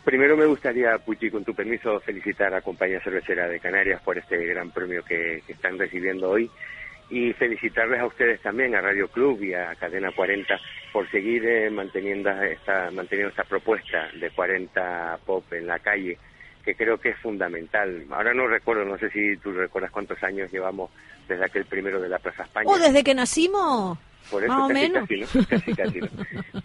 Primero 0.03 0.35
me 0.35 0.47
gustaría, 0.47 0.97
Puchi, 0.99 1.31
con 1.31 1.45
tu 1.45 1.55
permiso, 1.55 2.01
felicitar 2.01 2.55
a 2.55 2.63
Compañía 2.63 3.01
Cervecera 3.05 3.49
de 3.49 3.61
Canarias 3.61 4.01
por 4.03 4.17
este 4.17 4.47
gran 4.47 4.71
premio 4.71 5.05
que 5.05 5.43
están 5.47 5.79
recibiendo 5.79 6.31
hoy 6.31 6.51
y 7.13 7.35
felicitarles 7.35 8.01
a 8.01 8.07
ustedes 8.07 8.41
también, 8.41 8.75
a 8.75 8.81
Radio 8.81 9.07
Club 9.07 9.43
y 9.43 9.53
a 9.53 9.75
Cadena 9.75 10.11
40, 10.13 10.59
por 10.95 11.11
seguir 11.11 11.45
eh, 11.47 11.69
manteniendo, 11.69 12.31
esta, 12.31 12.91
manteniendo 12.91 13.29
esta 13.29 13.45
propuesta 13.45 14.09
de 14.19 14.31
40 14.31 15.19
pop 15.27 15.45
en 15.53 15.67
la 15.67 15.79
calle, 15.79 16.17
que 16.65 16.75
creo 16.75 16.97
que 16.97 17.11
es 17.11 17.19
fundamental. 17.19 18.07
Ahora 18.11 18.33
no 18.33 18.47
recuerdo, 18.47 18.87
no 18.87 18.97
sé 18.97 19.11
si 19.11 19.37
tú 19.37 19.53
recuerdas 19.53 19.91
cuántos 19.91 20.23
años 20.23 20.51
llevamos 20.51 20.91
desde 21.29 21.45
aquel 21.45 21.67
primero 21.67 22.01
de 22.01 22.09
la 22.09 22.19
Plaza 22.19 22.45
España. 22.45 22.71
¿O 22.71 22.79
desde 22.79 23.05
que 23.05 23.15
nacimos? 23.15 23.99
Por 24.31 24.45
eso, 24.45 24.55
Más 24.55 24.71
o 24.71 24.73
menos. 24.73 25.07
Casi, 25.51 25.75
casi, 25.75 26.01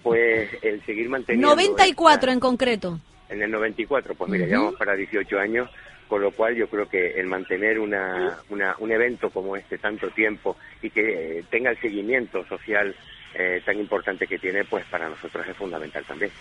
Pues 0.02 0.50
el 0.62 0.82
seguir 0.86 1.10
manteniendo... 1.10 1.50
94 1.50 2.32
en 2.32 2.40
concreto. 2.40 3.00
En 3.28 3.42
el 3.42 3.52
94, 3.52 4.16
pues 4.16 4.32
mira, 4.32 4.46
llevamos 4.46 4.76
para 4.76 4.96
18 4.96 5.38
años 5.40 5.70
con 6.08 6.22
lo 6.22 6.32
cual 6.32 6.56
yo 6.56 6.68
creo 6.68 6.88
que 6.90 7.20
el 7.20 7.28
mantener 7.28 7.80
una, 7.80 8.40
un 8.50 8.92
evento 8.92 9.30
como 9.30 9.56
este 9.56 9.78
tanto 9.78 10.10
tiempo 10.10 10.56
y 10.82 10.90
que 10.90 11.40
eh, 11.40 11.44
tenga 11.50 11.72
el 11.72 11.80
seguimiento 11.80 12.46
social 12.48 12.96
eh, 13.34 13.62
tan 13.66 13.78
importante 13.78 14.26
que 14.26 14.40
tiene, 14.40 14.64
pues 14.64 14.86
para 14.86 15.10
nosotros 15.10 15.46
es 15.48 15.56
fundamental 15.56 16.04
también. 16.06 16.32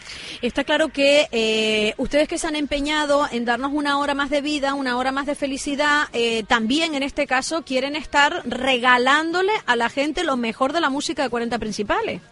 Está 0.40 0.64
claro 0.64 0.88
que 0.88 1.26
eh, 1.32 1.94
ustedes 1.98 2.28
que 2.28 2.38
se 2.38 2.46
han 2.46 2.56
empeñado 2.56 3.26
en 3.30 3.44
darnos 3.44 3.72
una 3.72 3.98
hora 3.98 4.14
más 4.14 4.30
de 4.30 4.40
vida, 4.40 4.74
una 4.74 4.96
hora 4.96 5.12
más 5.12 5.26
de 5.26 5.34
felicidad, 5.34 6.04
también 6.48 6.94
en 6.94 7.02
este 7.02 7.26
caso 7.26 7.64
quieren 7.64 7.96
estar 7.96 8.42
regalándole 8.46 9.52
a 9.66 9.76
la 9.76 9.90
gente 9.90 10.24
lo 10.24 10.36
mejor 10.36 10.72
de 10.72 10.80
la 10.80 10.88
música 10.88 11.24
de 11.24 11.30
40 11.30 11.58
principales. 11.58 12.22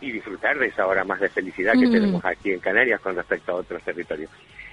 Y 0.00 0.12
disfrutar 0.12 0.58
de 0.58 0.66
esa 0.66 0.86
hora 0.86 1.02
más 1.04 1.18
de 1.18 1.30
felicidad 1.30 1.72
que 1.72 1.88
tenemos 1.88 2.24
aquí 2.24 2.52
en 2.52 2.60
Canarias 2.60 3.00
con 3.00 3.16
respecto 3.16 3.52
a 3.52 3.54
otros 3.56 3.82
territorios. 3.82 4.30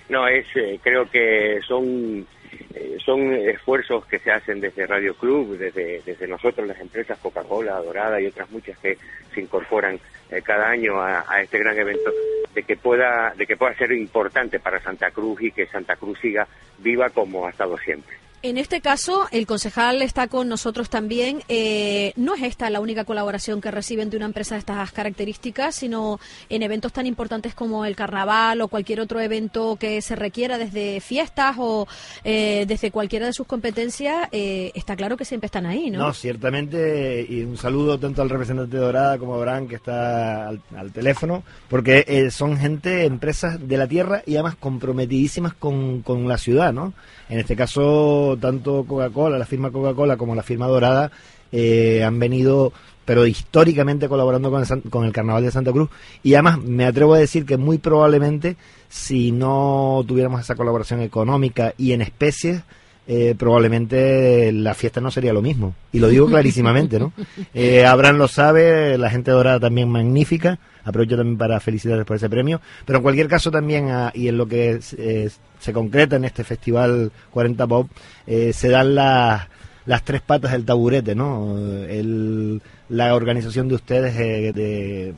No, 0.10 0.27
es, 0.27 0.45
eh, 0.55 0.79
creo 0.81 1.10
que 1.10 1.60
son, 1.65 2.25
eh, 2.74 2.98
son 3.03 3.33
esfuerzos 3.33 4.05
que 4.05 4.19
se 4.19 4.31
hacen 4.31 4.60
desde 4.60 4.86
Radio 4.86 5.15
Club, 5.15 5.57
desde, 5.57 6.01
desde 6.05 6.27
nosotros, 6.27 6.67
las 6.67 6.79
empresas 6.79 7.17
Coca-Cola, 7.19 7.81
Dorada 7.81 8.19
y 8.19 8.27
otras 8.27 8.50
muchas 8.51 8.77
que 8.79 8.98
se 9.33 9.41
incorporan 9.41 10.00
eh, 10.29 10.41
cada 10.43 10.69
año 10.69 11.00
a, 11.00 11.25
a, 11.27 11.41
este 11.41 11.60
gran 11.60 11.77
evento, 11.77 12.12
de 12.53 12.63
que 12.63 12.75
pueda, 12.75 13.33
de 13.36 13.45
que 13.45 13.55
pueda 13.55 13.74
ser 13.75 13.91
importante 13.93 14.60
para 14.60 14.81
Santa 14.81 15.12
Cruz 15.12 15.41
y 15.41 15.51
que 15.51 15.67
Santa 15.67 15.95
Cruz 15.95 16.19
siga 16.19 16.48
viva 16.79 17.10
como 17.10 17.48
ha 17.48 17.50
estado 17.50 17.77
siempre. 17.77 18.23
En 18.45 18.57
este 18.57 18.81
caso, 18.81 19.25
el 19.31 19.47
concejal 19.47 20.01
está 20.01 20.27
con 20.27 20.50
nosotros 20.50 20.89
también. 20.89 21.39
Eh, 21.47 22.12
no 22.17 22.35
es 22.35 22.43
esta 22.43 22.69
la 22.69 22.81
única 22.81 23.05
colaboración 23.05 23.62
que 23.62 23.71
reciben 23.71 24.09
de 24.09 24.17
una 24.17 24.25
empresa 24.25 24.55
de 24.55 24.59
estas 24.59 24.91
características, 24.91 25.75
sino 25.75 26.19
en 26.50 26.62
eventos 26.62 26.91
tan 26.91 27.05
importantes 27.05 27.55
como 27.55 27.85
el 27.85 27.95
carnaval 27.95 28.59
o 28.59 28.67
cualquier 28.67 29.00
otro 29.00 29.21
evento 29.21 29.77
que 29.77 30.01
se 30.01 30.17
requiera 30.17 30.57
desde 30.57 31.00
fiestas 31.00 31.55
o 31.57 31.88
eh, 32.25 32.65
desde 32.67 32.91
cualquiera 32.91 33.27
de 33.27 33.31
sus 33.31 33.47
competencias. 33.47 34.27
Eh, 34.33 34.73
está 34.75 34.97
claro 34.97 35.15
que 35.15 35.23
siempre 35.23 35.45
están 35.45 35.65
ahí, 35.65 35.89
¿no? 35.89 36.00
No, 36.00 36.13
ciertamente. 36.13 37.25
Y 37.29 37.43
un 37.43 37.55
saludo 37.55 37.97
tanto 37.97 38.21
al 38.21 38.29
representante 38.29 38.75
de 38.75 38.83
Dorada 38.83 39.17
como 39.19 39.35
a 39.35 39.38
Abraham, 39.38 39.69
que 39.69 39.75
está 39.75 40.50
al, 40.50 40.62
al 40.75 40.91
teléfono, 40.91 41.43
porque 41.69 42.29
son 42.29 42.57
gente, 42.57 43.05
empresas 43.05 43.65
de 43.65 43.77
la 43.77 43.88
tierra 43.88 44.21
y 44.25 44.33
además 44.33 44.57
comprometidísimas 44.59 45.53
con, 45.53 46.01
con 46.01 46.27
la 46.27 46.38
ciudad, 46.38 46.73
¿no? 46.73 46.93
En 47.29 47.39
este 47.39 47.55
caso, 47.55 48.33
tanto 48.38 48.86
Coca-Cola, 48.86 49.38
la 49.38 49.46
firma 49.46 49.72
Coca-Cola 49.72 50.18
como 50.18 50.36
la 50.36 50.44
firma 50.44 50.68
Dorada 50.68 51.12
eh, 51.52 52.04
han 52.04 52.20
venido, 52.20 52.74
pero 53.06 53.25
históricamente 53.25 54.10
colaborando 54.10 54.50
con 54.50 54.62
el, 54.62 54.90
con 54.90 55.06
el 55.06 55.12
Carnaval 55.12 55.44
de 55.44 55.52
Santa 55.52 55.72
Cruz. 55.72 55.90
Y 56.24 56.34
además 56.34 56.60
me 56.60 56.86
atrevo 56.86 57.13
a 57.13 57.20
decir 57.20 57.46
que 57.46 57.58
muy 57.58 57.78
probablemente, 57.78 58.58
si 58.90 59.32
no 59.32 60.04
tuviéramos 60.08 60.42
esa 60.42 60.56
colaboración 60.56 61.02
económica 61.02 61.74
y 61.78 61.92
en 61.92 62.02
especies, 62.02 62.63
eh, 63.06 63.36
probablemente 63.38 64.52
la 64.54 64.74
fiesta 64.74 65.02
no 65.02 65.12
sería 65.12 65.34
lo 65.34 65.42
mismo. 65.42 65.75
Y 65.92 66.00
lo 66.00 66.08
digo 66.08 66.28
clarísimamente, 66.28 67.00
¿no? 67.00 67.13
Eh, 67.54 67.86
Abraham 67.86 68.18
lo 68.18 68.28
sabe, 68.28 68.98
la 68.98 69.10
gente 69.10 69.32
dorada 69.32 69.60
también 69.60 69.90
magnífica. 69.90 70.60
Aprovecho 70.86 71.18
también 71.18 71.38
para 71.38 71.60
felicitarles 71.60 72.06
por 72.06 72.18
ese 72.18 72.30
premio. 72.30 72.62
Pero 72.86 72.98
en 72.98 73.04
cualquier 73.04 73.28
caso 73.28 73.52
también, 73.52 73.90
ah, 73.90 74.12
y 74.13 74.28
en 74.28 74.38
lo 74.38 74.48
que 74.48 74.80
se 74.82 75.74
concreta 75.74 76.16
en 76.16 76.25
este 76.25 76.44
festival 76.44 77.12
40 77.32 77.68
Pop, 77.68 77.90
eh, 78.28 78.54
se 78.54 78.70
dan 78.70 78.96
las, 78.96 79.48
las 79.86 80.04
tres 80.04 80.22
patas 80.22 80.52
del 80.52 80.66
taburete, 80.66 81.16
¿no? 81.16 81.58
El, 81.58 82.62
la 82.90 83.16
organización 83.16 83.68
de 83.68 83.75
ustedes 83.75 84.18
de 84.18 85.13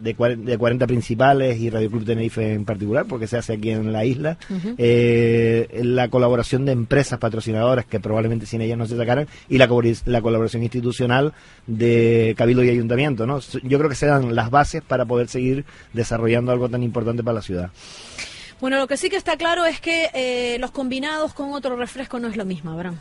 de, 0.00 0.14
40 0.14 0.86
principales 0.86 1.58
y 1.58 1.70
Radio 1.70 1.90
Club 1.90 2.04
Tenerife 2.04 2.52
en 2.52 2.64
particular, 2.64 3.06
porque 3.06 3.26
se 3.26 3.36
hace 3.36 3.54
aquí 3.54 3.70
en 3.70 3.92
la 3.92 4.04
isla, 4.04 4.38
eh, 4.76 5.80
la 5.82 6.08
colaboración 6.08 6.64
de 6.64 6.72
empresas 6.72 7.18
patrocinadoras 7.18 7.86
que 7.86 8.00
probablemente 8.00 8.46
sin 8.46 8.60
ellas 8.60 8.78
no 8.78 8.86
se 8.86 8.96
sacaran 8.96 9.26
y 9.48 9.58
la, 9.58 9.68
la 10.06 10.22
colaboración 10.22 10.62
institucional 10.62 11.32
de 11.66 12.34
Cabildo 12.36 12.64
y 12.64 12.70
Ayuntamiento. 12.70 13.26
¿no? 13.26 13.40
Yo 13.62 13.78
creo 13.78 13.88
que 13.90 13.96
se 13.96 14.06
dan 14.06 14.34
las 14.34 14.50
bases 14.50 14.82
para 14.82 15.04
poder 15.04 15.28
seguir 15.28 15.64
desarrollando 15.92 16.52
algo 16.52 16.68
tan 16.68 16.82
importante 16.82 17.22
para 17.22 17.34
la 17.34 17.42
ciudad. 17.42 17.70
Bueno, 18.60 18.78
lo 18.78 18.88
que 18.88 18.96
sí 18.96 19.08
que 19.08 19.16
está 19.16 19.36
claro 19.36 19.66
es 19.66 19.80
que 19.80 20.10
eh, 20.14 20.58
los 20.58 20.72
combinados 20.72 21.32
con 21.32 21.52
otro 21.52 21.76
refresco 21.76 22.18
no 22.18 22.26
es 22.28 22.36
lo 22.36 22.44
mismo, 22.44 22.72
Abraham. 22.72 22.98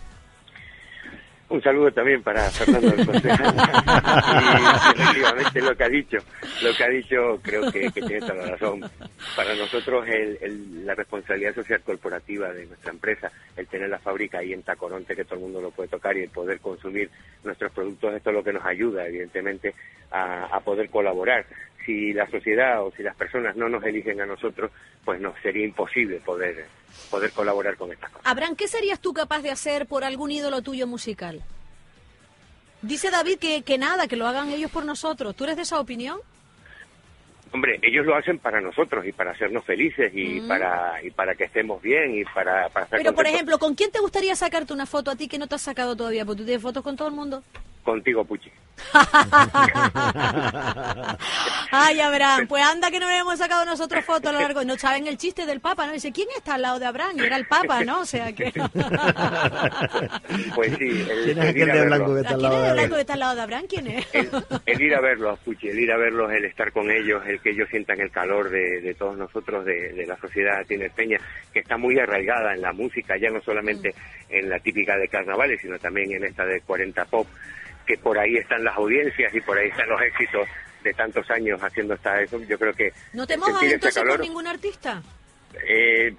Un 1.49 1.61
saludo 1.61 1.89
también 1.91 2.21
para 2.21 2.41
Fernando 2.49 2.89
del 2.89 2.99
y 3.07 3.09
efectivamente 4.75 5.61
lo 5.61 5.77
que 5.77 5.83
ha 5.85 5.89
dicho, 5.89 6.17
lo 6.61 6.73
que 6.75 6.83
ha 6.83 6.89
dicho 6.89 7.39
creo 7.41 7.71
que, 7.71 7.89
tiene 7.89 8.19
toda 8.19 8.35
la 8.35 8.45
razón. 8.47 8.81
Para 9.33 9.55
nosotros 9.55 10.05
el, 10.09 10.85
la 10.85 10.93
responsabilidad 10.93 11.55
social 11.55 11.81
corporativa 11.81 12.51
de 12.51 12.65
nuestra 12.65 12.91
empresa, 12.91 13.31
el 13.55 13.65
tener 13.67 13.89
la 13.89 13.99
fábrica 13.99 14.39
ahí 14.39 14.51
en 14.51 14.63
Tacoronte 14.63 15.15
que 15.15 15.23
todo 15.23 15.35
el 15.35 15.41
mundo 15.41 15.61
lo 15.61 15.71
puede 15.71 15.87
tocar 15.87 16.17
y 16.17 16.23
el 16.23 16.29
poder 16.29 16.59
consumir 16.59 17.09
nuestros 17.45 17.71
productos, 17.71 18.13
esto 18.13 18.29
es 18.29 18.35
lo 18.35 18.43
que 18.43 18.51
nos 18.51 18.65
ayuda 18.65 19.07
evidentemente 19.07 19.73
a, 20.11 20.47
a 20.47 20.59
poder 20.59 20.89
colaborar 20.89 21.45
si 21.87 22.13
la 22.13 22.29
sociedad 22.29 22.83
o 22.85 22.91
si 22.91 23.01
las 23.01 23.15
personas 23.15 23.55
no 23.55 23.67
nos 23.69 23.83
eligen 23.83 24.21
a 24.21 24.25
nosotros, 24.27 24.69
pues 25.03 25.19
nos 25.19 25.33
sería 25.41 25.65
imposible 25.65 26.19
poder, 26.19 26.65
poder 27.09 27.31
colaborar 27.31 27.77
con 27.77 27.91
estas 27.91 28.11
cosas. 28.11 28.27
Abraham, 28.29 28.55
¿qué 28.55 28.67
serías 28.67 28.99
tú 28.99 29.13
capaz 29.13 29.41
de 29.41 29.49
hacer 29.49 29.87
por 29.87 30.03
algún 30.03 30.29
ídolo 30.31 30.61
tuyo 30.61 30.85
musical? 30.85 31.41
Dice 32.83 33.09
David 33.09 33.39
que, 33.39 33.63
que 33.63 33.77
nada, 33.77 34.07
que 34.07 34.15
lo 34.17 34.27
hagan 34.27 34.49
ellos 34.49 34.69
por 34.69 34.85
nosotros. 34.85 35.35
¿Tú 35.35 35.45
eres 35.45 35.55
de 35.55 35.63
esa 35.63 35.79
opinión? 35.79 36.19
Hombre, 37.53 37.79
ellos 37.81 38.05
lo 38.05 38.13
hacen 38.15 38.37
para 38.39 38.59
nosotros 38.59 39.05
y 39.07 39.13
para 39.13 39.31
hacernos 39.31 39.63
felices 39.63 40.11
y 40.13 40.41
Mm. 40.41 40.47
para 40.49 41.01
y 41.03 41.09
para 41.11 41.33
que 41.33 41.45
estemos 41.45 41.81
bien 41.81 42.13
y 42.15 42.23
para, 42.25 42.67
para 42.69 42.83
estar 42.85 42.99
Pero, 42.99 43.15
por 43.15 43.25
ejemplo, 43.25 43.57
¿con 43.57 43.73
quién 43.73 43.89
te 43.89 43.99
gustaría 43.99 44.35
sacarte 44.35 44.73
una 44.73 44.85
foto 44.85 45.09
a 45.11 45.15
ti 45.15 45.27
que 45.29 45.37
no 45.39 45.47
te 45.47 45.55
has 45.55 45.61
sacado 45.61 45.95
todavía? 45.95 46.25
Porque 46.25 46.39
tú 46.41 46.45
tienes 46.45 46.61
fotos 46.61 46.83
con 46.83 46.95
todo 46.97 47.07
el 47.07 47.13
mundo. 47.15 47.41
contigo, 47.83 48.25
Puchi. 48.25 48.51
Ay, 51.71 51.99
Abraham, 51.99 52.47
pues 52.47 52.63
anda 52.63 52.91
que 52.91 52.99
no 52.99 53.07
le 53.07 53.17
hemos 53.17 53.37
sacado 53.39 53.65
nosotros 53.65 54.05
fotos 54.05 54.29
a 54.29 54.33
lo 54.33 54.39
largo. 54.39 54.63
No 54.63 54.77
saben 54.77 55.07
el 55.07 55.17
chiste 55.17 55.45
del 55.45 55.59
Papa, 55.59 55.87
¿no? 55.87 55.93
Dice, 55.93 56.11
¿quién 56.11 56.27
está 56.35 56.55
al 56.55 56.61
lado 56.61 56.79
de 56.79 56.85
Abraham? 56.85 57.17
Y 57.17 57.21
era 57.23 57.35
el 57.37 57.47
Papa, 57.47 57.83
¿no? 57.83 58.01
O 58.01 58.05
sea 58.05 58.31
que... 58.33 58.51
Pues 60.55 60.77
sí, 60.77 61.05
el, 61.09 61.23
¿Quién 61.23 61.37
es 61.39 61.43
el 61.43 61.49
aquel 61.49 61.57
ir 61.57 61.71
a 61.71 61.73
de 61.73 61.79
verlos. 61.81 61.97
blanco 61.97 62.13
que 62.13 62.19
está 62.21 62.33
al 62.33 62.39
¿Quién 62.39 62.51
lado 62.51 62.63
es 62.63 62.67
de 62.67 62.73
blanco 62.73 62.95
que 62.95 63.01
está 63.01 63.13
al 63.13 63.19
lado 63.19 63.35
de 63.35 63.41
Abraham? 63.41 63.65
¿Quién 63.67 63.87
es? 63.87 64.07
el, 64.13 64.29
el 64.65 64.81
ir 64.81 64.95
a 64.95 65.01
verlos, 65.01 65.39
Puchi, 65.39 65.67
el 65.69 65.79
ir 65.79 65.91
a 65.91 65.97
verlos, 65.97 66.31
el 66.31 66.45
estar 66.45 66.71
con 66.71 66.89
ellos, 66.91 67.23
el 67.27 67.39
que 67.41 67.49
ellos 67.51 67.67
sientan 67.69 67.99
el 67.99 68.11
calor 68.11 68.49
de, 68.49 68.81
de 68.81 68.93
todos 68.93 69.17
nosotros, 69.17 69.65
de, 69.65 69.93
de 69.93 70.05
la 70.05 70.17
sociedad 70.17 70.65
tinerfeña, 70.67 71.17
que 71.53 71.59
está 71.59 71.77
muy 71.77 71.97
arraigada 71.99 72.53
en 72.53 72.61
la 72.61 72.73
música, 72.73 73.15
ya 73.17 73.29
no 73.29 73.41
solamente 73.41 73.93
en 74.29 74.49
la 74.49 74.59
típica 74.59 74.95
de 74.97 75.07
carnavales, 75.07 75.61
sino 75.61 75.77
también 75.79 76.11
en 76.13 76.23
esta 76.25 76.45
de 76.45 76.61
40 76.61 77.05
pop, 77.05 77.27
que 77.87 77.97
por 77.97 78.19
ahí 78.19 78.35
están 78.35 78.63
las 78.63 78.75
audiencias 78.75 79.33
y 79.33 79.41
por 79.41 79.57
ahí 79.57 79.69
están 79.69 79.89
los 79.89 80.01
éxitos 80.01 80.47
de 80.83 80.93
tantos 80.93 81.29
años 81.31 81.59
haciendo 81.63 81.95
esta 81.95 82.21
eso. 82.21 82.39
Yo 82.43 82.59
creo 82.59 82.73
que 82.73 82.91
¿No 83.13 83.25
te 83.25 83.37
mojas 83.37 83.63
entonces 83.63 83.95
calor, 83.95 84.17
con 84.17 84.21
ningún 84.21 84.47
artista? 84.47 85.01
Eh, 85.67 86.13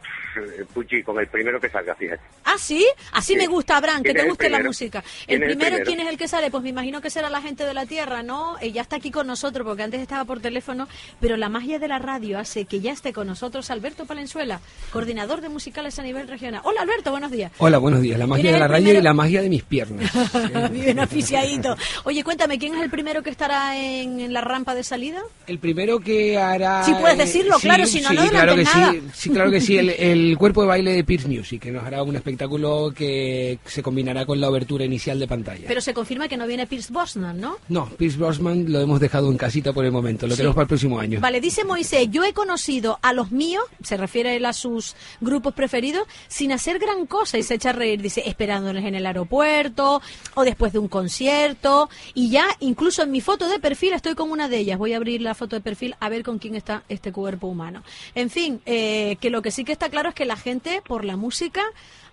Puchi, 0.72 1.02
con 1.02 1.18
el 1.18 1.26
primero 1.26 1.60
que 1.60 1.68
salga, 1.68 1.94
fíjate. 1.94 2.22
Ah, 2.44 2.54
sí, 2.58 2.86
así 3.12 3.32
Sí. 3.34 3.38
me 3.38 3.46
gusta, 3.46 3.76
Abraham, 3.76 4.02
que 4.02 4.12
¿Quién 4.12 4.24
te 4.24 4.28
guste 4.30 4.48
la 4.50 4.60
música. 4.62 5.02
El 5.26 5.38
¿Quién 5.38 5.42
es 5.42 5.48
el 5.50 5.56
primero, 5.56 5.76
primero? 5.76 5.84
¿quién 5.84 6.00
es 6.00 6.08
el 6.08 6.16
que 6.18 6.28
sale? 6.28 6.50
Pues 6.50 6.62
me 6.62 6.68
imagino 6.70 7.00
que 7.00 7.10
será 7.10 7.28
la 7.28 7.40
gente 7.42 7.64
de 7.64 7.74
la 7.74 7.86
Tierra, 7.86 8.22
¿no? 8.22 8.56
Eh, 8.60 8.70
ya 8.72 8.82
está 8.82 8.96
aquí 8.96 9.10
con 9.10 9.26
nosotros, 9.26 9.66
porque 9.66 9.82
antes 9.82 10.00
estaba 10.00 10.24
por 10.24 10.40
teléfono, 10.40 10.88
pero 11.20 11.36
la 11.36 11.48
magia 11.48 11.78
de 11.78 11.88
la 11.88 11.98
radio 11.98 12.38
hace 12.38 12.64
que 12.66 12.80
ya 12.80 12.92
esté 12.92 13.12
con 13.12 13.26
nosotros 13.26 13.70
Alberto 13.70 14.06
Palenzuela, 14.06 14.60
coordinador 14.92 15.40
de 15.40 15.48
musicales 15.48 15.98
a 15.98 16.02
nivel 16.02 16.28
regional. 16.28 16.60
Hola, 16.64 16.82
Alberto, 16.82 17.10
buenos 17.10 17.30
días. 17.30 17.50
Hola, 17.58 17.78
buenos 17.78 18.00
días. 18.00 18.18
La 18.18 18.26
magia 18.26 18.42
¿Quién 18.42 18.54
es 18.54 18.56
de 18.56 18.60
la 18.60 18.68
radio 18.68 18.84
primero? 18.84 19.00
y 19.00 19.02
la 19.04 19.14
magia 19.14 19.42
de 19.42 19.48
mis 19.48 19.62
piernas. 19.64 20.10
Bien 20.70 20.98
aficiadito. 21.00 21.76
Oye, 22.04 22.22
cuéntame, 22.24 22.58
¿quién 22.58 22.74
es 22.74 22.82
el 22.82 22.90
primero 22.90 23.22
que 23.22 23.30
estará 23.30 23.76
en, 23.76 24.20
en 24.20 24.32
la 24.32 24.40
rampa 24.40 24.74
de 24.74 24.84
salida? 24.84 25.20
El 25.46 25.58
primero 25.58 25.98
que 26.00 26.38
hará... 26.38 26.84
Sí, 26.84 26.92
puedes 27.00 27.18
eh, 27.18 27.22
decirlo, 27.24 27.58
claro, 27.58 27.86
si 27.86 28.00
no, 28.00 28.10
no 28.12 28.28
claro 28.28 28.54
que 28.54 28.62
adelantes 28.62 28.68
sí, 28.72 28.78
nada. 28.78 29.14
Sí, 29.18 29.30
claro 29.30 29.50
que 29.50 29.60
sí. 29.60 29.76
El, 29.76 29.90
el 29.90 30.38
cuerpo 30.38 30.62
de 30.62 30.68
baile 30.68 30.92
de 30.92 31.04
Pierce 31.04 31.28
Music, 31.28 31.62
que 31.62 31.70
nos 31.70 31.84
hará 31.84 32.02
un 32.02 32.16
espectáculo 32.16 32.92
que 32.94 33.58
se 33.64 33.82
combinará 33.82 34.24
con 34.26 34.40
la 34.40 34.46
abertura 34.46 34.84
inicial 34.84 35.18
de 35.18 35.26
pantalla. 35.28 35.64
Pero 35.66 35.80
se 35.80 35.92
confirma 35.94 36.28
que 36.28 36.36
no 36.36 36.46
viene 36.46 36.66
Pierce 36.66 36.92
Brosnan, 36.92 37.40
¿no? 37.40 37.56
No, 37.68 37.86
Pierce 37.90 38.16
Brosnan 38.18 38.70
lo 38.72 38.80
hemos 38.80 39.00
dejado 39.00 39.30
en 39.30 39.36
casita 39.36 39.72
por 39.72 39.84
el 39.84 39.92
momento. 39.92 40.26
Lo 40.26 40.32
Sí. 40.34 40.38
tenemos 40.38 40.54
para 40.54 40.64
el 40.64 40.68
próximo 40.68 40.98
año. 41.00 41.20
Vale, 41.20 41.40
dice 41.40 41.64
Moisés, 41.64 42.08
yo 42.10 42.24
he 42.24 42.32
conocido 42.32 42.98
a 43.02 43.12
los 43.12 43.30
míos, 43.32 43.64
se 43.82 43.96
refiere 43.96 44.36
él 44.36 44.44
a 44.46 44.52
sus 44.52 44.94
grupos 45.20 45.54
preferidos, 45.54 46.06
sin 46.28 46.52
hacer 46.52 46.78
gran 46.78 47.06
cosa 47.06 47.38
y 47.38 47.42
se 47.42 47.54
echa 47.54 47.70
a 47.70 47.72
reír, 47.72 48.00
dice, 48.00 48.22
esperándoles 48.26 48.84
en 48.84 48.94
el 48.94 49.04
aeropuerto 49.06 50.00
o 50.34 50.44
después 50.44 50.72
de 50.72 50.78
un 50.78 50.88
concierto 50.88 51.88
y 52.14 52.30
ya 52.30 52.46
incluso 52.60 53.02
en 53.02 53.10
mi 53.10 53.20
foto 53.20 53.48
de 53.48 53.58
perfil 53.58 53.92
estoy 53.92 54.14
con 54.14 54.30
una 54.30 54.48
de 54.48 54.58
ellas, 54.58 54.78
voy 54.78 54.92
a 54.92 54.96
abrir 54.96 55.20
la 55.22 55.34
foto 55.34 55.56
de 55.56 55.60
perfil 55.62 55.94
a 56.00 56.08
ver 56.08 56.22
con 56.22 56.38
quién 56.38 56.54
está 56.54 56.82
este 56.88 57.12
cuerpo 57.12 57.46
humano. 57.48 57.82
En 58.14 58.30
fin, 58.30 58.60
eh, 58.66 59.07
que 59.16 59.30
lo 59.30 59.42
que 59.42 59.50
sí 59.50 59.64
que 59.64 59.72
está 59.72 59.88
claro 59.88 60.10
es 60.10 60.14
que 60.14 60.24
la 60.24 60.36
gente 60.36 60.82
por 60.86 61.04
la 61.04 61.16
música 61.16 61.62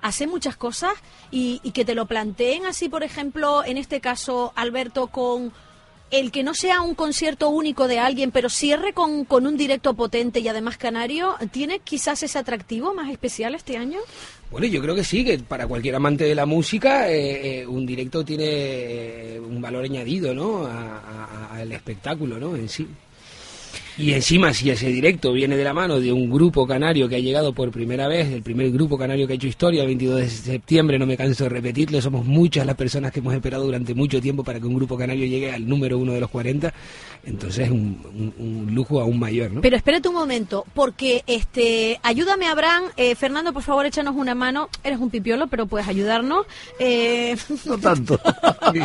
hace 0.01 0.27
muchas 0.27 0.55
cosas 0.55 0.93
y, 1.31 1.59
que 1.71 1.85
te 1.85 1.95
lo 1.95 2.05
planteen 2.05 2.65
así, 2.65 2.89
por 2.89 3.03
ejemplo, 3.03 3.63
en 3.65 3.77
este 3.77 4.01
caso, 4.01 4.53
Alberto, 4.55 5.07
con 5.07 5.51
el 6.11 6.31
que 6.31 6.43
no 6.43 6.53
sea 6.53 6.81
un 6.81 6.93
concierto 6.93 7.49
único 7.49 7.87
de 7.87 7.99
alguien, 7.99 8.31
pero 8.31 8.49
cierre 8.49 8.93
con, 8.93 9.25
con 9.25 9.47
un 9.47 9.57
directo 9.57 9.95
potente 9.95 10.39
y 10.39 10.47
además 10.47 10.77
canario, 10.77 11.35
¿tiene 11.51 11.79
quizás 11.79 12.21
ese 12.23 12.37
atractivo 12.37 12.93
más 12.93 13.09
especial 13.09 13.55
este 13.55 13.77
año? 13.77 13.99
Bueno, 14.51 14.67
yo 14.67 14.81
creo 14.81 14.95
que 14.95 15.03
sí, 15.03 15.25
que 15.25 15.39
para 15.39 15.67
cualquier 15.67 15.95
amante 15.95 16.23
de 16.23 16.35
la 16.35 16.45
música, 16.45 17.09
eh, 17.09 17.61
eh, 17.61 17.67
un 17.67 17.85
directo 17.85 18.23
tiene 18.23 18.45
eh, 18.47 19.39
un 19.39 19.59
valor 19.59 19.83
añadido, 19.83 20.33
¿no? 20.33 20.67
Al 21.51 21.71
espectáculo, 21.71 22.37
¿no? 22.39 22.55
En 22.55 22.69
sí. 22.69 22.87
Y 23.97 24.11
encima, 24.13 24.53
si 24.53 24.69
ese 24.69 24.87
directo 24.87 25.31
viene 25.31 25.55
de 25.55 25.63
la 25.63 25.73
mano 25.73 25.99
de 26.01 26.11
un 26.11 26.29
grupo 26.29 26.67
canario 26.67 27.07
que 27.07 27.15
ha 27.15 27.19
llegado 27.19 27.53
por 27.53 27.71
primera 27.71 28.07
vez, 28.09 28.27
el 28.31 28.41
primer 28.43 28.69
grupo 28.71 28.97
canario 28.97 29.25
que 29.25 29.33
ha 29.33 29.35
hecho 29.37 29.47
historia, 29.47 29.81
el 29.81 29.87
22 29.87 30.19
de 30.19 30.29
septiembre, 30.29 30.99
no 30.99 31.05
me 31.05 31.15
canso 31.15 31.45
de 31.45 31.49
repetirlo, 31.49 32.01
somos 32.01 32.25
muchas 32.25 32.65
las 32.65 32.75
personas 32.75 33.11
que 33.13 33.19
hemos 33.19 33.33
esperado 33.33 33.63
durante 33.63 33.93
mucho 33.93 34.19
tiempo 34.21 34.43
para 34.43 34.59
que 34.59 34.65
un 34.67 34.75
grupo 34.75 34.97
canario 34.97 35.25
llegue 35.25 35.53
al 35.53 35.65
número 35.67 35.97
uno 35.97 36.11
de 36.11 36.19
los 36.19 36.29
40, 36.29 36.73
entonces 37.25 37.65
es 37.67 37.71
un, 37.71 38.01
un- 38.13 38.33
un 38.67 38.75
lujo 38.75 38.99
aún 38.99 39.17
mayor, 39.17 39.51
¿no? 39.51 39.61
Pero 39.61 39.77
espérate 39.77 40.09
un 40.09 40.15
momento, 40.15 40.65
porque 40.73 41.23
este, 41.25 41.99
ayúdame 42.03 42.47
Abraham, 42.47 42.83
eh, 42.97 43.15
Fernando, 43.15 43.53
por 43.53 43.63
favor, 43.63 43.85
échanos 43.85 44.15
una 44.17 44.35
mano. 44.35 44.67
Eres 44.83 44.99
un 44.99 45.09
pipiolo, 45.09 45.47
pero 45.47 45.67
puedes 45.67 45.87
ayudarnos. 45.87 46.45
Eh, 46.79 47.35
No 47.65 47.77
tanto. 47.77 48.19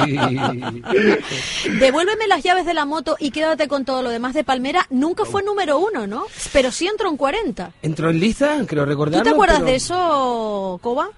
devuélveme 1.78 2.26
las 2.28 2.42
llaves 2.42 2.64
de 2.66 2.74
la 2.74 2.84
moto 2.84 3.16
y 3.18 3.30
quédate 3.30 3.68
con 3.68 3.84
todo 3.84 4.02
lo 4.02 4.10
demás 4.10 4.34
de 4.34 4.44
Palmera. 4.44 4.86
Nunca 5.00 5.24
fue 5.24 5.42
número 5.42 5.78
uno, 5.78 6.06
¿no? 6.06 6.26
Pero 6.52 6.70
sí 6.70 6.86
entró 6.86 7.08
en 7.08 7.16
40. 7.16 7.72
Entró 7.82 8.10
en 8.10 8.20
lista, 8.20 8.58
creo 8.66 8.84
¿Tú 8.84 8.90
recordarlo. 8.90 9.24
te 9.24 9.30
acuerdas 9.30 9.58
pero- 9.58 9.70
de 9.70 9.74
eso, 9.76 10.78
Coba? 10.82 11.08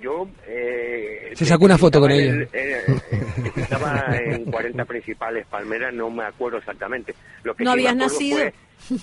Yo... 0.00 0.26
Eh, 0.48 1.32
Se 1.36 1.46
sacó 1.46 1.64
una 1.64 1.78
foto 1.78 2.00
con 2.00 2.10
estaba 2.10 2.32
en 2.32 2.40
ellos. 2.42 2.48
el- 2.52 2.60
eh, 2.60 3.22
estaba 3.56 4.04
en 4.16 4.44
40 4.50 4.84
principales 4.84 5.46
Palmeras, 5.46 5.94
no 5.94 6.10
me 6.10 6.24
acuerdo 6.24 6.58
exactamente. 6.58 7.14
Lo 7.44 7.54
que 7.54 7.62
No 7.64 7.70
sí 7.70 7.78
habías 7.78 7.96
nacido. 7.96 8.38
Fue, 8.38 8.54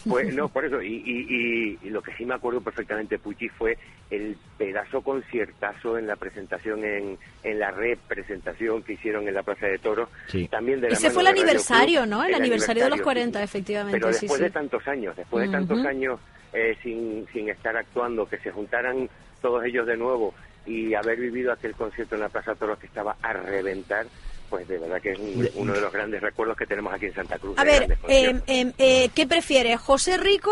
fue- 0.07 0.31
no, 0.31 0.49
por 0.49 0.65
eso, 0.65 0.81
y, 0.81 0.87
y, 0.95 1.25
y- 1.29 1.87
y 1.87 1.89
lo 1.89 2.01
que 2.01 2.13
sí 2.15 2.25
me 2.25 2.33
acuerdo 2.35 2.61
perfectamente, 2.61 3.17
Puchi, 3.19 3.49
fue 3.49 3.77
el 4.09 4.37
pedazo 4.57 5.01
conciertazo 5.01 5.97
en 5.97 6.07
la 6.07 6.15
presentación, 6.15 6.83
en, 6.83 7.17
en 7.43 7.59
la 7.59 7.71
representación 7.71 8.83
que 8.83 8.93
hicieron 8.93 9.27
en 9.27 9.33
la 9.33 9.43
Plaza 9.43 9.67
de 9.67 9.77
Toros. 9.79 10.09
Sí. 10.27 10.47
También 10.47 10.81
de 10.81 10.89
la 10.89 10.93
Ese 10.95 11.11
fue 11.11 11.21
el 11.21 11.25
de 11.33 11.41
aniversario, 11.41 12.01
Club, 12.01 12.09
¿no? 12.11 12.23
El 12.23 12.33
aniversario 12.35 12.83
de 12.83 12.89
los 12.89 13.01
40, 13.01 13.39
sí. 13.39 13.45
efectivamente, 13.45 13.99
Pero 13.99 14.13
sí, 14.13 14.21
después 14.21 14.37
sí. 14.39 14.43
de 14.43 14.49
tantos 14.49 14.87
años, 14.87 15.15
después 15.15 15.45
de 15.45 15.51
tantos 15.51 15.85
años 15.85 16.19
eh, 16.53 16.75
sin, 16.81 17.27
sin 17.31 17.49
estar 17.49 17.77
actuando, 17.77 18.27
que 18.27 18.37
se 18.39 18.51
juntaran 18.51 19.09
todos 19.41 19.63
ellos 19.65 19.85
de 19.87 19.95
nuevo 19.97 20.33
y 20.65 20.93
haber 20.93 21.19
vivido 21.19 21.51
aquel 21.51 21.73
concierto 21.73 22.15
en 22.15 22.21
la 22.21 22.29
Plaza 22.29 22.55
Toros 22.55 22.77
que 22.79 22.87
estaba 22.87 23.15
a 23.21 23.33
reventar, 23.33 24.05
pues 24.49 24.67
de 24.67 24.77
verdad 24.79 25.01
que 25.01 25.11
es 25.11 25.19
un- 25.19 25.49
uno 25.55 25.73
de 25.73 25.81
los 25.81 25.91
grandes 25.93 26.21
recuerdos 26.21 26.57
que 26.57 26.65
tenemos 26.65 26.93
aquí 26.93 27.05
en 27.07 27.13
Santa 27.15 27.37
Cruz. 27.37 27.57
A 27.57 27.63
ver, 27.63 27.77
grandes 27.77 27.99
conciertos. 27.99 28.43
eh, 28.47 28.61
eh, 28.61 28.73
eh, 28.77 29.09
¿qué 29.13 29.27
prefieres? 29.27 29.79
¿José 29.79 30.17
Rico? 30.17 30.51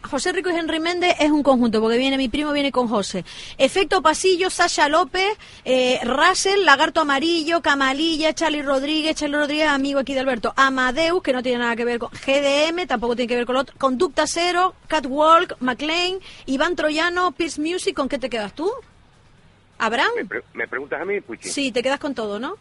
José 0.00 0.32
Rico 0.32 0.48
y 0.48 0.54
Henry 0.54 0.78
Méndez 0.78 1.16
es 1.18 1.30
un 1.30 1.42
conjunto, 1.42 1.80
porque 1.80 1.98
viene 1.98 2.16
mi 2.16 2.28
primo, 2.28 2.52
viene 2.52 2.70
con 2.70 2.86
José. 2.88 3.24
Efecto 3.58 4.00
Pasillo, 4.00 4.48
Sasha 4.48 4.88
López, 4.88 5.36
eh, 5.64 5.98
Russell, 6.04 6.64
Lagarto 6.64 7.00
Amarillo, 7.00 7.60
Camalilla, 7.60 8.32
Charlie 8.32 8.62
Rodríguez, 8.62 9.16
Charlie 9.16 9.36
Rodríguez, 9.36 9.66
amigo 9.68 9.98
aquí 9.98 10.14
de 10.14 10.20
Alberto, 10.20 10.54
Amadeus, 10.56 11.20
que 11.22 11.32
no 11.32 11.42
tiene 11.42 11.58
nada 11.58 11.74
que 11.76 11.84
ver 11.84 11.98
con 11.98 12.10
GDM, 12.10 12.86
tampoco 12.86 13.16
tiene 13.16 13.28
que 13.28 13.36
ver 13.36 13.44
con 13.44 13.56
lo 13.56 13.62
otro, 13.62 13.74
Conducta 13.76 14.24
Cero, 14.26 14.74
Catwalk, 14.86 15.56
McLean, 15.60 16.20
Iván 16.46 16.76
Troyano, 16.76 17.32
Pierce 17.32 17.60
Music, 17.60 17.94
¿con 17.94 18.08
qué 18.08 18.18
te 18.18 18.30
quedas 18.30 18.54
tú? 18.54 18.70
¿Abraham? 19.78 20.10
¿Me, 20.16 20.24
pre- 20.24 20.42
me 20.54 20.66
preguntas 20.68 21.00
a 21.02 21.04
mí, 21.04 21.20
Puchi? 21.20 21.48
Sí, 21.48 21.70
te 21.72 21.82
quedas 21.82 21.98
con 22.00 22.14
todo, 22.14 22.38
¿no? 22.38 22.56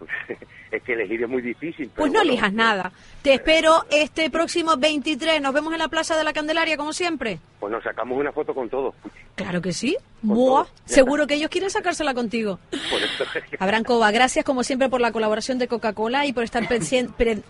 es 0.70 0.82
que 0.82 0.92
elegir 0.92 1.22
es 1.22 1.28
muy 1.28 1.42
difícil. 1.42 1.90
pero 1.94 2.02
Pues 2.02 2.12
no 2.12 2.18
bueno, 2.20 2.30
elijas 2.32 2.52
nada. 2.52 2.92
Te 3.22 3.34
espero 3.34 3.84
este 3.90 4.30
próximo 4.30 4.76
23. 4.76 5.40
Nos 5.40 5.52
vemos 5.54 5.72
en 5.72 5.78
la 5.78 5.88
Plaza 5.88 6.16
de 6.16 6.24
la 6.24 6.32
Candelaria, 6.32 6.76
como 6.76 6.92
siempre. 6.92 7.38
Pues 7.60 7.72
nos 7.72 7.82
sacamos 7.82 8.18
una 8.18 8.32
foto 8.32 8.54
con 8.54 8.68
todos. 8.68 8.94
Claro 9.34 9.60
que 9.62 9.72
sí. 9.72 9.96
Buah, 10.22 10.66
seguro 10.84 11.26
que 11.26 11.34
ellos 11.34 11.50
quieren 11.50 11.70
sacársela 11.70 12.14
contigo. 12.14 12.58
Por 12.70 13.02
eso 13.02 13.24
Abraham 13.58 13.84
Cova, 13.84 14.10
gracias 14.10 14.44
como 14.44 14.62
siempre 14.64 14.88
por 14.88 15.00
la 15.00 15.12
colaboración 15.12 15.58
de 15.58 15.68
Coca-Cola 15.68 16.26
y 16.26 16.32
por 16.32 16.44
estar 16.44 16.66
presien- 16.68 17.12
pre- 17.12 17.42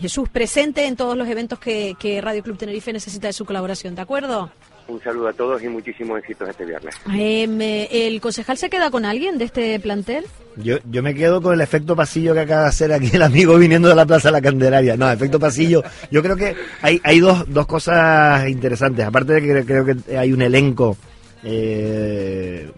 Jesús 0.00 0.28
presente 0.30 0.86
en 0.86 0.96
todos 0.96 1.14
los 1.16 1.28
eventos 1.28 1.58
que, 1.58 1.94
que 1.98 2.20
Radio 2.22 2.42
Club 2.42 2.56
Tenerife 2.56 2.90
necesita 2.92 3.26
de 3.26 3.34
su 3.34 3.44
colaboración, 3.44 3.94
¿de 3.94 4.00
acuerdo? 4.02 4.50
Un 4.90 5.02
saludo 5.02 5.28
a 5.28 5.32
todos 5.32 5.62
y 5.62 5.68
muchísimos 5.68 6.18
éxitos 6.18 6.48
este 6.48 6.64
viernes. 6.64 6.94
Eh, 7.14 7.46
me- 7.46 7.84
¿El 7.84 8.20
concejal 8.20 8.56
se 8.58 8.68
queda 8.70 8.90
con 8.90 9.04
alguien 9.04 9.38
de 9.38 9.44
este 9.44 9.78
plantel? 9.80 10.24
Yo, 10.56 10.76
yo 10.90 11.02
me 11.02 11.14
quedo 11.14 11.40
con 11.40 11.54
el 11.54 11.60
efecto 11.60 11.94
pasillo 11.96 12.34
que 12.34 12.40
acaba 12.40 12.62
de 12.62 12.68
hacer 12.68 12.92
aquí 12.92 13.10
el 13.14 13.22
amigo 13.22 13.56
viniendo 13.56 13.88
de 13.88 13.94
la 13.94 14.04
Plaza 14.06 14.28
de 14.28 14.32
la 14.32 14.40
Candelaria. 14.42 14.96
No, 14.96 15.10
efecto 15.10 15.38
pasillo. 15.38 15.82
Yo 16.10 16.22
creo 16.22 16.36
que 16.36 16.54
hay, 16.82 17.00
hay 17.04 17.20
dos, 17.20 17.44
dos 17.48 17.66
cosas 17.66 18.48
interesantes. 18.48 19.04
Aparte 19.06 19.34
de 19.34 19.42
que 19.42 19.64
creo 19.64 19.84
que 19.84 20.16
hay 20.18 20.32
un 20.32 20.42
elenco 20.42 20.96
eh, 21.44 22.70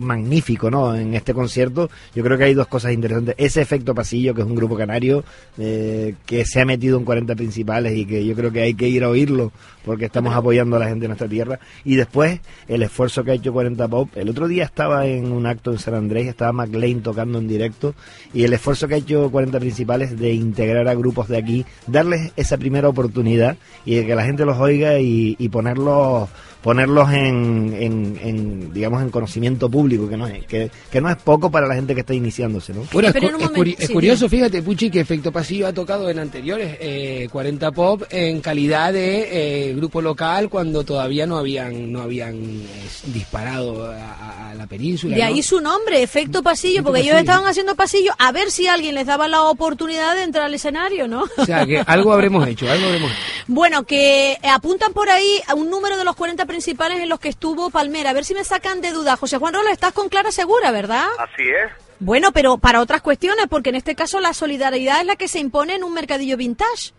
magnífico, 0.00 0.70
¿no? 0.70 0.94
En 0.94 1.14
este 1.14 1.34
concierto, 1.34 1.90
yo 2.14 2.22
creo 2.22 2.38
que 2.38 2.44
hay 2.44 2.54
dos 2.54 2.66
cosas 2.66 2.92
interesantes. 2.92 3.34
Ese 3.38 3.60
efecto 3.60 3.94
pasillo, 3.94 4.34
que 4.34 4.42
es 4.42 4.46
un 4.46 4.54
grupo 4.54 4.76
canario 4.76 5.24
eh, 5.58 6.14
que 6.26 6.44
se 6.44 6.60
ha 6.60 6.64
metido 6.64 6.98
en 6.98 7.04
40 7.04 7.34
principales 7.34 7.96
y 7.96 8.04
que 8.04 8.24
yo 8.24 8.34
creo 8.34 8.52
que 8.52 8.62
hay 8.62 8.74
que 8.74 8.88
ir 8.88 9.04
a 9.04 9.08
oírlo 9.08 9.52
porque 9.84 10.04
estamos 10.04 10.34
apoyando 10.34 10.76
a 10.76 10.80
la 10.80 10.86
gente 10.86 11.02
de 11.02 11.08
nuestra 11.08 11.28
tierra. 11.28 11.58
Y 11.84 11.96
después, 11.96 12.40
el 12.68 12.82
esfuerzo 12.82 13.24
que 13.24 13.30
ha 13.30 13.34
hecho 13.34 13.52
40 13.52 13.88
Pop. 13.88 14.10
El 14.16 14.28
otro 14.28 14.46
día 14.46 14.64
estaba 14.64 15.06
en 15.06 15.32
un 15.32 15.46
acto 15.46 15.72
en 15.72 15.78
San 15.78 15.94
Andrés, 15.94 16.26
estaba 16.26 16.52
McLean 16.52 17.00
tocando 17.00 17.38
en 17.38 17.48
directo, 17.48 17.94
y 18.34 18.44
el 18.44 18.52
esfuerzo 18.52 18.86
que 18.86 18.94
ha 18.94 18.98
hecho 18.98 19.30
40 19.30 19.58
principales 19.58 20.18
de 20.18 20.32
integrar 20.32 20.88
a 20.88 20.94
grupos 20.94 21.28
de 21.28 21.38
aquí, 21.38 21.64
darles 21.86 22.32
esa 22.36 22.58
primera 22.58 22.88
oportunidad 22.88 23.56
y 23.84 23.94
de 23.96 24.06
que 24.06 24.14
la 24.14 24.24
gente 24.24 24.44
los 24.44 24.58
oiga 24.58 24.98
y, 24.98 25.36
y 25.38 25.48
ponerlos 25.48 26.28
ponerlos 26.62 27.12
en, 27.12 28.18
en, 28.20 28.72
digamos 28.72 29.02
en 29.02 29.10
conocimiento 29.10 29.70
público 29.70 30.08
que 30.08 30.16
no 30.16 30.26
es 30.26 30.44
que, 30.46 30.70
que, 30.90 31.00
no 31.00 31.08
es 31.08 31.16
poco 31.16 31.50
para 31.50 31.68
la 31.68 31.74
gente 31.74 31.94
que 31.94 32.00
está 32.00 32.14
iniciándose 32.14 32.74
¿no? 32.74 32.82
bueno 32.92 33.08
es, 33.08 33.90
curioso 33.90 34.28
fíjate 34.28 34.62
Puchi 34.62 34.90
que 34.90 35.00
Efecto 35.00 35.30
Pasillo 35.30 35.68
ha 35.68 35.72
tocado 35.72 36.10
en 36.10 36.18
anteriores 36.18 36.76
eh, 36.80 37.28
40 37.30 37.70
Pop 37.70 38.02
en 38.10 38.40
calidad 38.40 38.92
de 38.92 39.68
eh, 39.68 39.74
grupo 39.74 40.02
local 40.02 40.48
cuando 40.48 40.82
todavía 40.84 41.26
no 41.26 41.38
habían 41.38 41.92
no 41.92 42.02
habían 42.02 42.34
eh, 42.34 42.66
disparado 43.06 43.92
a, 43.92 44.54
la 44.56 44.66
península 44.66 45.14
de 45.14 45.22
ahí 45.22 45.42
su 45.42 45.60
nombre 45.60 46.02
Efecto 46.02 46.42
Pasillo 46.42 46.82
porque 46.82 47.02
ellos 47.02 47.16
estaban 47.16 47.46
haciendo 47.46 47.76
pasillo 47.76 48.12
a 48.18 48.32
ver 48.32 48.50
si 48.50 48.66
alguien 48.66 48.96
les 48.96 49.06
daba 49.06 49.28
la 49.28 49.42
oportunidad 49.44 50.16
de 50.16 50.24
entrar 50.24 50.46
al 50.46 50.54
escenario 50.54 51.06
¿no? 51.06 51.24
o 51.36 51.44
sea 51.44 51.64
que 51.64 51.78
algo 51.86 52.12
habremos 52.12 52.46
hecho 52.48 52.68
algo 52.68 52.86
habremos 52.86 53.12
hecho. 53.12 53.20
bueno 53.46 53.84
que 53.84 54.36
apuntan 54.42 54.92
por 54.92 55.08
ahí 55.08 55.40
a 55.46 55.54
un 55.54 55.70
número 55.70 55.96
de 55.96 56.04
los 56.04 56.16
40 56.16 56.47
principales 56.48 56.98
en 56.98 57.08
los 57.08 57.20
que 57.20 57.28
estuvo 57.28 57.70
Palmera. 57.70 58.10
A 58.10 58.14
ver 58.14 58.24
si 58.24 58.34
me 58.34 58.42
sacan 58.42 58.80
de 58.80 58.90
duda. 58.90 59.16
José 59.16 59.38
Juan 59.38 59.54
Rolo, 59.54 59.68
estás 59.68 59.92
con 59.92 60.08
Clara 60.08 60.32
Segura, 60.32 60.72
¿verdad? 60.72 61.06
Así 61.18 61.48
es. 61.48 61.70
Bueno, 62.00 62.32
pero 62.32 62.58
para 62.58 62.80
otras 62.80 63.02
cuestiones, 63.02 63.46
porque 63.48 63.70
en 63.70 63.76
este 63.76 63.94
caso 63.94 64.18
la 64.18 64.32
solidaridad 64.32 65.00
es 65.00 65.06
la 65.06 65.16
que 65.16 65.28
se 65.28 65.38
impone 65.38 65.76
en 65.76 65.84
un 65.84 65.94
mercadillo 65.94 66.36
vintage. 66.36 66.92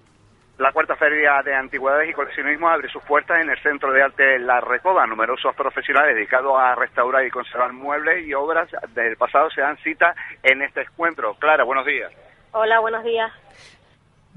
La 0.58 0.74
cuarta 0.74 0.96
feria 0.98 1.42
de 1.44 1.56
antigüedades 1.56 2.10
y 2.10 2.14
coleccionismo 2.14 2.68
abre 2.68 2.90
sus 2.90 3.02
puertas 3.04 3.42
en 3.42 3.50
el 3.50 3.58
Centro 3.64 3.94
de 3.94 4.04
Arte 4.04 4.40
La 4.40 4.60
Recoba. 4.60 5.08
Numerosos 5.08 5.56
profesionales 5.56 6.16
dedicados 6.16 6.54
a 6.58 6.76
restaurar 6.76 7.26
y 7.26 7.32
conservar 7.32 7.72
muebles 7.72 8.28
y 8.28 8.34
obras 8.34 8.70
del 8.94 9.16
pasado 9.16 9.50
se 9.52 9.62
dan 9.62 9.78
cita 9.78 10.14
en 10.44 10.62
este 10.62 10.82
encuentro. 10.82 11.34
Clara, 11.36 11.64
buenos 11.64 11.86
días. 11.86 12.12
Hola, 12.52 12.80
buenos 12.80 13.06
días. 13.06 13.32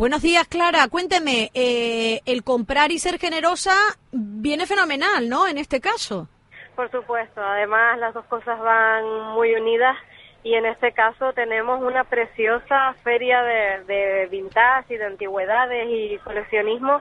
Buenos 0.02 0.22
días, 0.22 0.48
Clara. 0.48 0.88
Cuénteme, 0.90 1.52
eh, 1.54 2.22
el 2.26 2.42
comprar 2.42 2.90
y 2.90 2.98
ser 2.98 3.20
generosa 3.20 3.70
viene 4.10 4.66
fenomenal, 4.66 5.28
¿no? 5.28 5.46
En 5.46 5.58
este 5.58 5.80
caso. 5.80 6.26
Por 6.74 6.90
supuesto. 6.90 7.40
Además, 7.40 8.00
las 8.00 8.12
dos 8.12 8.24
cosas 8.24 8.58
van 8.58 9.04
muy 9.32 9.54
unidas 9.54 9.96
y 10.42 10.54
en 10.54 10.66
este 10.66 10.90
caso 10.90 11.32
tenemos 11.34 11.80
una 11.80 12.02
preciosa 12.02 12.94
feria 13.04 13.44
de, 13.44 14.26
vintage 14.28 14.94
y 14.94 14.96
de 14.96 15.04
antigüedades 15.04 15.86
y 15.88 16.18
coleccionismo 16.24 17.00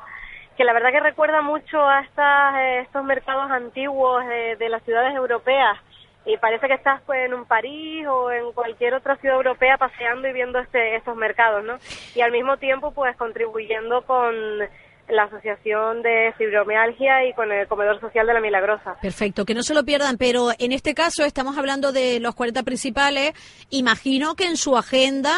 que 0.56 0.64
la 0.64 0.74
verdad 0.74 0.92
que 0.92 1.00
recuerda 1.00 1.42
mucho 1.42 1.82
a 1.82 2.02
estas, 2.02 2.56
eh, 2.58 2.80
estos 2.82 3.04
mercados 3.04 3.50
antiguos 3.50 4.24
de 4.28 4.70
las 4.70 4.84
ciudades 4.84 5.16
europeas 5.16 5.80
y 6.26 6.38
parece 6.38 6.68
que 6.68 6.76
estás 6.76 7.02
pues 7.06 7.26
en 7.26 7.34
un 7.34 7.46
París 7.46 8.06
o 8.08 8.32
en 8.32 8.52
cualquier 8.54 8.94
otra 8.94 9.16
ciudad 9.18 9.38
europea 9.38 9.78
paseando 9.78 10.28
y 10.28 10.34
viendo 10.34 10.60
este, 10.60 10.96
estos 10.96 11.16
mercados, 11.16 11.64
¿no? 11.64 11.78
Y 12.16 12.22
al 12.22 12.32
mismo 12.32 12.58
tiempo 12.58 12.92
pues 12.92 13.16
contribuyendo 13.18 14.04
con 14.04 14.36
la 15.10 15.24
Asociación 15.24 16.02
de 16.04 16.34
Fibromialgia 16.38 17.28
y 17.28 17.34
con 17.34 17.52
el 17.52 17.68
Comedor 17.68 18.00
Social 18.00 18.26
de 18.28 18.34
la 18.34 18.40
Milagrosa. 18.40 18.96
Perfecto, 19.02 19.46
que 19.46 19.54
no 19.54 19.64
se 19.64 19.74
lo 19.74 19.84
pierdan, 19.84 20.18
pero 20.18 20.50
en 20.58 20.72
este 20.72 20.94
caso 20.94 21.26
estamos 21.26 21.58
hablando 21.58 21.92
de 21.92 22.20
los 22.20 22.36
40 22.36 22.64
principales. 22.64 23.34
Imagino 23.70 24.36
que 24.36 24.46
en 24.46 24.58
su 24.58 24.78
agenda 24.78 25.36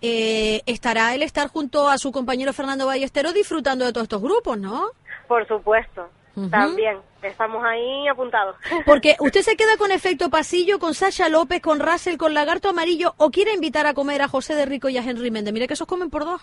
eh, 0.00 0.62
estará 0.66 1.14
el 1.14 1.22
estar 1.22 1.48
junto 1.48 1.88
a 1.88 1.98
su 1.98 2.12
compañero 2.12 2.52
Fernando 2.52 2.86
Ballesteros 2.86 3.34
disfrutando 3.34 3.84
de 3.84 3.92
todos 3.92 4.04
estos 4.04 4.22
grupos, 4.22 4.58
¿no? 4.58 4.90
Por 5.26 5.46
supuesto, 5.48 6.08
también, 6.50 6.98
estamos 7.22 7.64
ahí 7.64 8.06
apuntados. 8.08 8.56
Porque 8.86 9.16
usted 9.20 9.42
se 9.42 9.56
queda 9.56 9.76
con 9.76 9.90
efecto 9.90 10.30
pasillo, 10.30 10.78
con 10.78 10.94
Sasha 10.94 11.28
López, 11.28 11.60
con 11.60 11.80
Russell, 11.80 12.16
con 12.16 12.34
Lagarto 12.34 12.68
Amarillo, 12.68 13.14
o 13.16 13.30
quiere 13.30 13.52
invitar 13.52 13.86
a 13.86 13.94
comer 13.94 14.22
a 14.22 14.28
José 14.28 14.54
de 14.54 14.66
Rico 14.66 14.88
y 14.88 14.98
a 14.98 15.02
Henry 15.02 15.30
Méndez. 15.30 15.54
Mire 15.54 15.66
que 15.66 15.74
esos 15.74 15.88
comen 15.88 16.10
por 16.10 16.24
dos. 16.24 16.42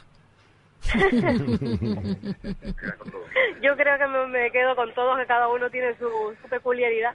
Yo 3.62 3.76
creo 3.78 3.98
que 3.98 4.08
me, 4.30 4.52
quedo 4.52 4.76
con 4.76 4.94
todos, 4.94 5.18
que 5.18 5.26
cada 5.26 5.48
uno 5.48 5.70
tiene 5.70 5.96
su, 5.98 6.06
peculiaridad. 6.50 7.12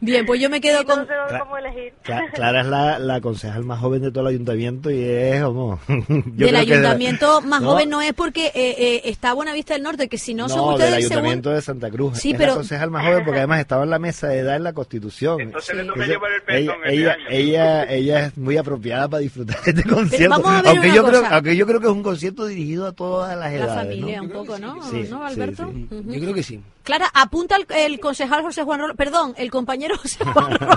Bien, 0.00 0.26
pues 0.26 0.40
yo 0.40 0.50
me 0.50 0.60
quedo 0.60 0.84
con... 0.84 1.00
No 1.00 1.06
sé 1.06 1.38
cómo 1.38 1.56
elegir. 1.56 1.92
Clara 2.34 2.60
es 2.60 2.66
la, 2.66 2.98
la, 2.98 3.20
concejal 3.20 3.64
más 3.64 3.80
joven 3.80 4.02
de 4.02 4.10
todo 4.10 4.20
el 4.22 4.34
ayuntamiento 4.34 4.90
y 4.90 5.02
es 5.02 5.42
como... 5.42 5.80
del 5.88 6.56
ayuntamiento 6.56 7.40
más 7.40 7.62
joven 7.62 7.88
no 7.88 8.02
es 8.02 8.12
porque 8.12 8.46
eh, 8.48 8.74
eh, 8.78 9.02
está 9.04 9.30
a 9.30 9.34
Buenavista 9.34 9.74
del 9.74 9.82
Norte, 9.82 10.08
que 10.08 10.18
si 10.18 10.34
no, 10.34 10.48
son 10.48 10.74
ustedes... 10.74 10.90
del 10.90 10.98
ayuntamiento 10.98 11.50
de 11.50 11.62
Santa 11.62 11.90
Cruz. 11.90 12.18
Sí, 12.18 12.32
es 12.32 12.38
pero... 12.38 12.50
la 12.50 12.56
concejal 12.56 12.90
más 12.90 13.06
joven 13.06 13.24
porque 13.24 13.38
además 13.38 13.60
estaba 13.60 13.84
en 13.84 13.90
la 13.90 13.98
mesa 13.98 14.28
de 14.28 14.40
edad 14.40 14.56
en 14.56 14.64
la 14.64 14.72
Constitución. 14.72 15.40
Entonces 15.40 15.76
le 15.76 15.84
toca 15.84 16.06
llevar 16.06 16.30
el 16.32 16.54
ella, 16.56 16.76
ella, 16.84 17.16
ella, 17.28 17.84
ella, 17.84 18.26
es 18.26 18.36
muy 18.36 18.56
apropiada 18.56 19.08
para 19.08 19.20
disfrutar 19.20 19.62
de 19.62 19.70
este 19.70 19.88
concierto. 19.88 20.34
aunque, 20.44 20.92
yo 20.92 21.04
creo, 21.04 21.22
aunque 21.30 21.56
yo 21.56 21.66
creo 21.66 21.80
que 21.80 21.86
es 21.86 21.92
un 21.92 22.02
concierto 22.02 22.46
dirigido 22.46 22.73
a 22.82 22.92
todas 22.92 23.36
las 23.36 23.52
edades. 23.52 23.74
La 23.74 23.82
familia 23.82 24.22
un 24.22 24.30
poco, 24.30 24.58
¿no? 24.58 24.76
¿No, 25.10 25.24
Alberto? 25.24 25.70
Yo 25.72 26.20
creo 26.20 26.34
que 26.34 26.42
sí. 26.42 26.60
Clara, 26.84 27.10
apunta 27.14 27.56
el, 27.70 27.98
concejal 27.98 28.42
José 28.42 28.62
Juan 28.62 28.78
Rolo, 28.78 28.94
perdón, 28.94 29.32
el 29.38 29.50
compañero 29.50 29.96
José 29.96 30.22
Juan 30.22 30.58
Rolo, 30.58 30.76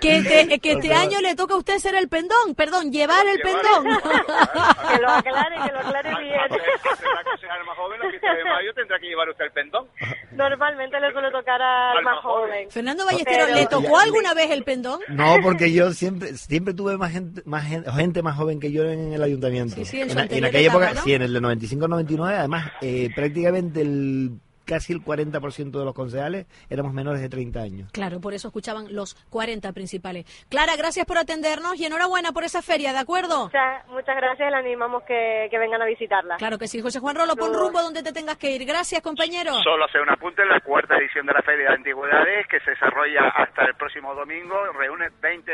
que, 0.00 0.58
que 0.62 0.72
este 0.72 0.94
año 0.94 1.20
le 1.20 1.34
toca 1.34 1.52
a 1.52 1.58
usted 1.58 1.78
ser 1.78 1.94
el 1.94 2.08
pendón, 2.08 2.54
perdón, 2.56 2.90
llevar 2.90 3.26
el 3.26 3.38
pendón. 3.40 3.84
que 4.88 4.98
lo 5.02 5.10
aclare, 5.10 5.56
que 5.66 5.72
lo 5.72 5.80
aclare 5.80 6.14
bien. 6.22 6.40
La 6.50 7.24
concejal 7.30 7.64
más 7.66 7.76
joven, 7.76 8.00
la 8.00 8.08
fiesta 8.08 8.17
de 8.36 8.44
mayo, 8.44 8.74
tendrá 8.74 8.98
que 8.98 9.06
llevar 9.06 9.28
usted 9.28 9.44
el 9.44 9.52
pendón. 9.52 9.86
Normalmente 10.32 11.00
le 11.00 11.12
suele 11.12 11.30
tocar 11.30 11.60
al 11.60 12.02
más 12.02 12.18
joven. 12.22 12.70
Fernando 12.70 13.04
Ballesteros, 13.04 13.50
¿le 13.50 13.66
tocó 13.66 13.98
alguna 13.98 14.34
vez 14.34 14.50
el 14.50 14.64
pendón? 14.64 15.00
No, 15.08 15.36
porque 15.42 15.72
yo 15.72 15.92
siempre 15.92 16.34
siempre 16.34 16.74
tuve 16.74 16.96
más 16.96 17.12
gente 17.12 17.42
más 17.44 17.64
gente, 17.64 18.22
más 18.22 18.36
joven 18.36 18.60
que 18.60 18.72
yo 18.72 18.84
en 18.84 19.12
el 19.12 19.22
ayuntamiento. 19.22 19.76
Sí, 19.76 19.84
sí, 19.84 20.00
en, 20.00 20.10
en, 20.10 20.32
en 20.32 20.44
aquella 20.44 20.68
época, 20.68 20.94
sí, 20.96 21.14
en 21.14 21.22
el 21.22 21.32
de 21.32 21.40
95-99, 21.40 22.34
además, 22.38 22.72
eh, 22.82 23.10
prácticamente 23.14 23.80
el 23.80 24.38
casi 24.68 24.92
el 24.92 25.00
40% 25.00 25.70
de 25.70 25.84
los 25.84 25.94
concejales 25.94 26.46
éramos 26.68 26.92
menores 26.92 27.20
de 27.20 27.28
30 27.28 27.60
años. 27.60 27.92
Claro, 27.92 28.20
por 28.20 28.34
eso 28.34 28.48
escuchaban 28.48 28.94
los 28.94 29.14
40 29.30 29.72
principales. 29.72 30.26
Clara, 30.48 30.76
gracias 30.76 31.06
por 31.06 31.16
atendernos 31.16 31.80
y 31.80 31.86
enhorabuena 31.86 32.32
por 32.32 32.44
esa 32.44 32.60
feria, 32.60 32.92
¿de 32.92 32.98
acuerdo? 32.98 33.44
Muchas, 33.44 33.88
muchas 33.88 34.16
gracias, 34.16 34.50
le 34.50 34.56
animamos 34.56 35.02
que, 35.04 35.48
vengan 35.58 35.82
a 35.82 35.86
visitarla. 35.86 36.36
Claro 36.36 36.58
que 36.58 36.68
sí, 36.68 36.80
José 36.80 37.00
Juan 37.00 37.16
Rolo, 37.16 37.34
pon 37.34 37.52
rumbo 37.52 37.82
donde 37.82 38.02
te 38.02 38.12
tengas 38.12 38.36
que 38.36 38.52
ir. 38.52 38.64
Gracias, 38.64 39.02
compañero. 39.02 39.54
Solo 39.62 39.86
hacer 39.86 40.02
un 40.02 40.10
apunte, 40.10 40.44
la 40.44 40.60
cuarta 40.60 40.96
edición 40.96 41.26
de 41.26 41.32
la 41.32 41.42
Feria 41.42 41.70
de 41.70 41.74
Antigüedades, 41.74 42.46
que 42.46 42.60
se 42.60 42.70
desarrolla 42.72 43.28
hasta 43.34 43.64
el 43.64 43.74
próximo 43.74 44.14
domingo, 44.14 44.54
reúne 44.78 45.08
20 45.20 45.52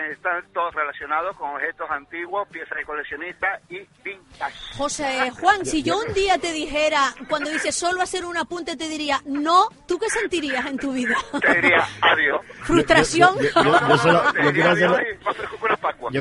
todos 0.52 0.74
relacionados 0.74 1.36
con 1.36 1.50
objetos 1.50 1.90
antiguos, 1.90 2.48
piezas 2.48 2.76
de 2.76 2.84
coleccionistas 2.84 3.60
y 3.68 3.80
vintage. 4.02 4.58
José 4.76 5.30
Juan, 5.40 5.64
si 5.64 5.82
yo 5.82 5.98
un 5.98 6.12
día 6.14 6.38
te 6.38 6.52
dijera, 6.52 7.14
cuando 7.28 7.50
dices 7.50 7.74
solo 7.74 8.02
hacer 8.02 8.24
un 8.24 8.36
apunte, 8.36 8.76
te 8.76 8.88
diría 8.88 9.03
no, 9.26 9.68
¿tú 9.86 9.98
qué 9.98 10.08
sentirías 10.10 10.66
en 10.66 10.76
tu 10.78 10.92
vida? 10.92 11.16
Te 11.40 11.54
diría 11.54 11.84
adiós. 12.00 12.40
¿Frustración? 12.62 13.36
Yo, 13.40 13.42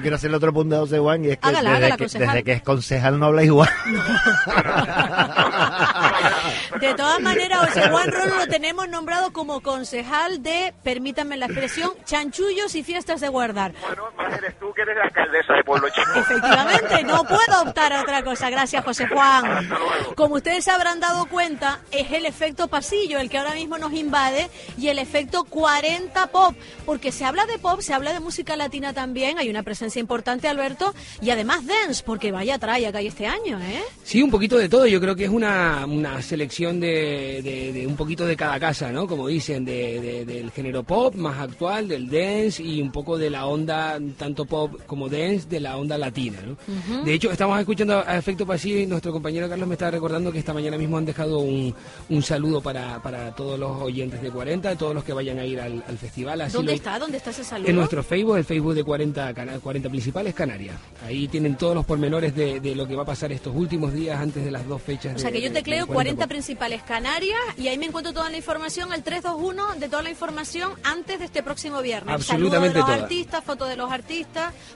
quiero 0.01 0.15
hacer, 0.15 0.29
el 0.29 0.35
otro 0.35 0.53
punto 0.53 0.75
de 0.75 0.81
José 0.81 0.99
Juan 0.99 1.25
y 1.25 1.29
es 1.29 1.37
que, 1.37 1.51
desde, 1.51 2.43
que 2.43 2.51
es 2.53 2.61
concejal 2.61 3.19
no 3.19 3.25
habla 3.27 3.43
igual. 3.43 3.69
De 6.79 6.93
todas 6.95 7.21
maneras, 7.21 7.67
José 7.67 7.89
Juan 7.89 8.11
Rolo 8.11 8.37
lo 8.37 8.47
tenemos 8.47 8.89
nombrado 8.89 9.31
como 9.31 9.61
concejal 9.61 10.41
de, 10.43 10.73
permítanme 10.83 11.37
la 11.37 11.45
expresión, 11.45 11.91
chanchullos 12.05 12.75
y 12.75 12.83
fiestas 12.83 13.21
de 13.21 13.29
guardar. 13.29 13.73
Bueno, 13.81 14.03
eres 14.37 14.59
tú 14.59 14.73
que 14.73 14.81
eres 14.81 14.95
la 14.95 15.03
alcaldesa 15.03 15.53
de 15.53 15.63
Pueblo 15.63 15.87
Chico. 15.89 16.19
Efectivamente, 16.19 17.03
no 17.03 17.23
puedo 17.23 17.61
optar 17.61 17.93
a 17.93 18.01
otra 18.01 18.23
cosa. 18.23 18.49
Gracias, 18.49 18.83
José 18.83 19.07
Juan. 19.07 19.69
Como 20.15 20.35
ustedes 20.35 20.63
se 20.63 20.71
habrán 20.71 20.99
dado 20.99 21.25
cuenta, 21.27 21.79
es 21.91 22.11
el 22.11 22.25
efecto 22.25 22.67
pasillo 22.67 23.19
el 23.19 23.29
que 23.29 23.37
ahora 23.37 23.53
mismo 23.53 23.77
nos 23.77 23.93
invade 23.93 24.49
y 24.77 24.87
el 24.87 24.99
efecto 24.99 25.43
40 25.43 26.27
pop, 26.27 26.55
porque 26.85 27.11
se 27.11 27.25
habla 27.25 27.45
de 27.45 27.57
pop, 27.59 27.81
se 27.81 27.93
habla 27.93 28.13
de 28.13 28.19
música 28.19 28.55
latina 28.55 28.93
también, 28.93 29.37
hay 29.37 29.49
una 29.49 29.63
presencia 29.63 29.99
importante, 29.99 30.47
Alberto, 30.47 30.93
y 31.21 31.29
además 31.29 31.65
dance, 31.65 32.03
porque 32.05 32.31
vaya 32.31 32.57
trae 32.57 32.87
acá 32.87 33.01
este 33.01 33.27
año, 33.27 33.59
¿eh? 33.59 33.83
Sí, 34.03 34.21
un 34.21 34.31
poquito 34.31 34.57
de 34.57 34.69
todo, 34.69 34.85
yo 34.85 34.99
creo 34.99 35.15
que 35.15 35.25
es 35.25 35.29
una, 35.29 35.85
una 35.85 36.21
selección 36.21 36.79
de, 36.79 37.85
un 37.87 37.95
poquito 37.95 38.25
de 38.25 38.35
cada 38.35 38.59
casa, 38.59 38.91
¿no? 38.91 39.07
Como 39.07 39.27
dicen, 39.27 39.65
del 39.65 40.51
género 40.51 40.83
pop 40.83 41.15
más 41.15 41.39
actual, 41.39 41.87
del 41.87 42.09
dance 42.09 42.61
y 42.61 42.81
un 42.81 42.91
poco 42.91 43.17
de 43.17 43.29
la 43.29 43.45
onda 43.45 43.99
tanto 44.23 44.45
pop 44.45 44.79
como 44.87 45.09
dance 45.09 45.47
de 45.49 45.59
la 45.59 45.75
onda 45.77 45.97
latina. 45.97 46.39
¿no? 46.45 47.03
De 47.03 47.13
hecho, 47.13 47.29
estamos 47.29 47.59
escuchando 47.59 48.01
a 48.07 48.17
Efecto 48.17 48.45
Pasillo 48.45 48.77
y 48.79 48.85
nuestro 48.85 49.11
compañero 49.11 49.49
Carlos 49.49 49.67
me 49.67 49.73
está 49.73 49.91
recordando 49.91 50.31
que 50.31 50.39
esta 50.39 50.53
mañana 50.53 50.77
mismo 50.77 50.97
han 50.97 51.03
dejado 51.05 51.39
un, 51.39 51.75
un 52.09 52.23
saludo 52.23 52.61
para, 52.61 53.01
para 53.03 53.35
todos 53.35 53.59
los 53.59 53.81
oyentes 53.81 54.21
de 54.21 54.31
40, 54.31 54.77
todos 54.77 54.95
los 54.95 55.03
que 55.03 55.11
vayan 55.11 55.39
a 55.39 55.45
ir 55.45 55.59
al, 55.59 55.83
al 55.87 55.97
festival. 55.97 56.39
Así 56.39 56.53
¿Dónde 56.53 56.71
lo- 56.71 56.75
está? 56.77 56.97
¿Dónde 56.99 57.17
está 57.17 57.31
ese 57.31 57.43
saludo? 57.43 57.69
En 57.69 57.75
nuestro 57.75 58.01
Facebook, 58.01 58.37
el 58.37 58.45
Facebook 58.45 58.73
de 58.75 58.83
40, 58.85 59.33
cana- 59.33 59.59
40 59.59 59.89
principales 59.89 60.33
Canarias. 60.33 60.77
Ahí 61.05 61.27
tienen 61.27 61.57
todos 61.57 61.75
los 61.75 61.85
pormenores 61.85 62.33
de, 62.33 62.61
de 62.61 62.75
lo 62.75 62.87
que 62.87 62.95
va 62.95 63.03
a 63.03 63.05
pasar 63.05 63.31
estos 63.33 63.53
últimos 63.53 63.91
días 63.93 64.17
antes 64.19 64.45
de 64.45 64.51
las 64.51 64.65
dos 64.67 64.81
fechas. 64.81 65.15
O 65.15 65.19
sea 65.19 65.29
de- 65.31 65.37
que 65.37 65.41
yo 65.43 65.51
tecleo 65.51 65.85
40 65.85 65.93
40 65.93 66.27
principales 66.27 66.81
Canarias 66.83 67.39
y 67.57 67.67
ahí 67.67 67.77
me 67.77 67.87
encuentro 67.87 68.13
toda 68.13 68.29
la 68.29 68.37
información, 68.37 68.93
el 68.93 69.03
321 69.03 69.75
de 69.79 69.89
toda 69.89 70.01
la 70.01 70.09
información 70.11 70.71
antes 70.83 71.19
de 71.19 71.25
este 71.25 71.43
próximo 71.43 71.81
viernes. 71.81 72.13
Absolutamente 72.13 72.53
Saludos 72.53 72.73
de 72.73 72.79
los 72.79 72.85
toda. 72.87 73.03
artistas, 73.03 73.43
fotos 73.43 73.69
de 73.69 73.75
los 73.75 73.91
artistas, 73.91 74.12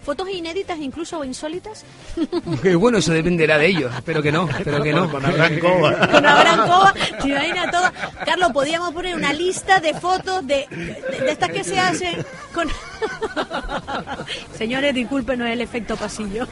fotos 0.04 0.30
inéditas 0.30 0.80
incluso 0.80 1.20
o 1.20 1.24
insólitas. 1.24 1.86
Que 2.62 2.76
bueno, 2.76 2.98
eso 2.98 3.14
dependerá 3.14 3.58
de 3.58 3.68
ellos. 3.68 3.94
Espero 3.94 4.22
que 4.22 4.32
no, 4.32 4.50
espero 4.50 4.82
que 4.82 4.92
no. 4.94 5.10
Con 5.10 5.26
Abraham 5.26 5.60
Cova. 5.60 6.08
Con 6.12 6.26
Abraham 6.26 6.68
Cova, 6.68 6.94
te 7.22 7.28
imaginas 7.28 7.72
todo. 7.72 7.92
Carlos, 8.26 8.52
podíamos 8.52 8.94
poner 8.94 9.16
una 9.16 9.34
lista 9.34 9.80
de 9.80 9.94
fotos 9.94 10.46
de, 10.48 10.66
de, 10.70 11.20
de 11.22 11.32
estas 11.32 11.50
que 11.50 11.64
se 11.64 11.80
hacen 11.80 12.26
con... 12.54 12.68
Señores, 14.58 14.94
disculpen, 14.94 15.40
no 15.40 15.46
es 15.46 15.54
el 15.54 15.62
efecto 15.62 15.96
pasillo. 15.96 16.48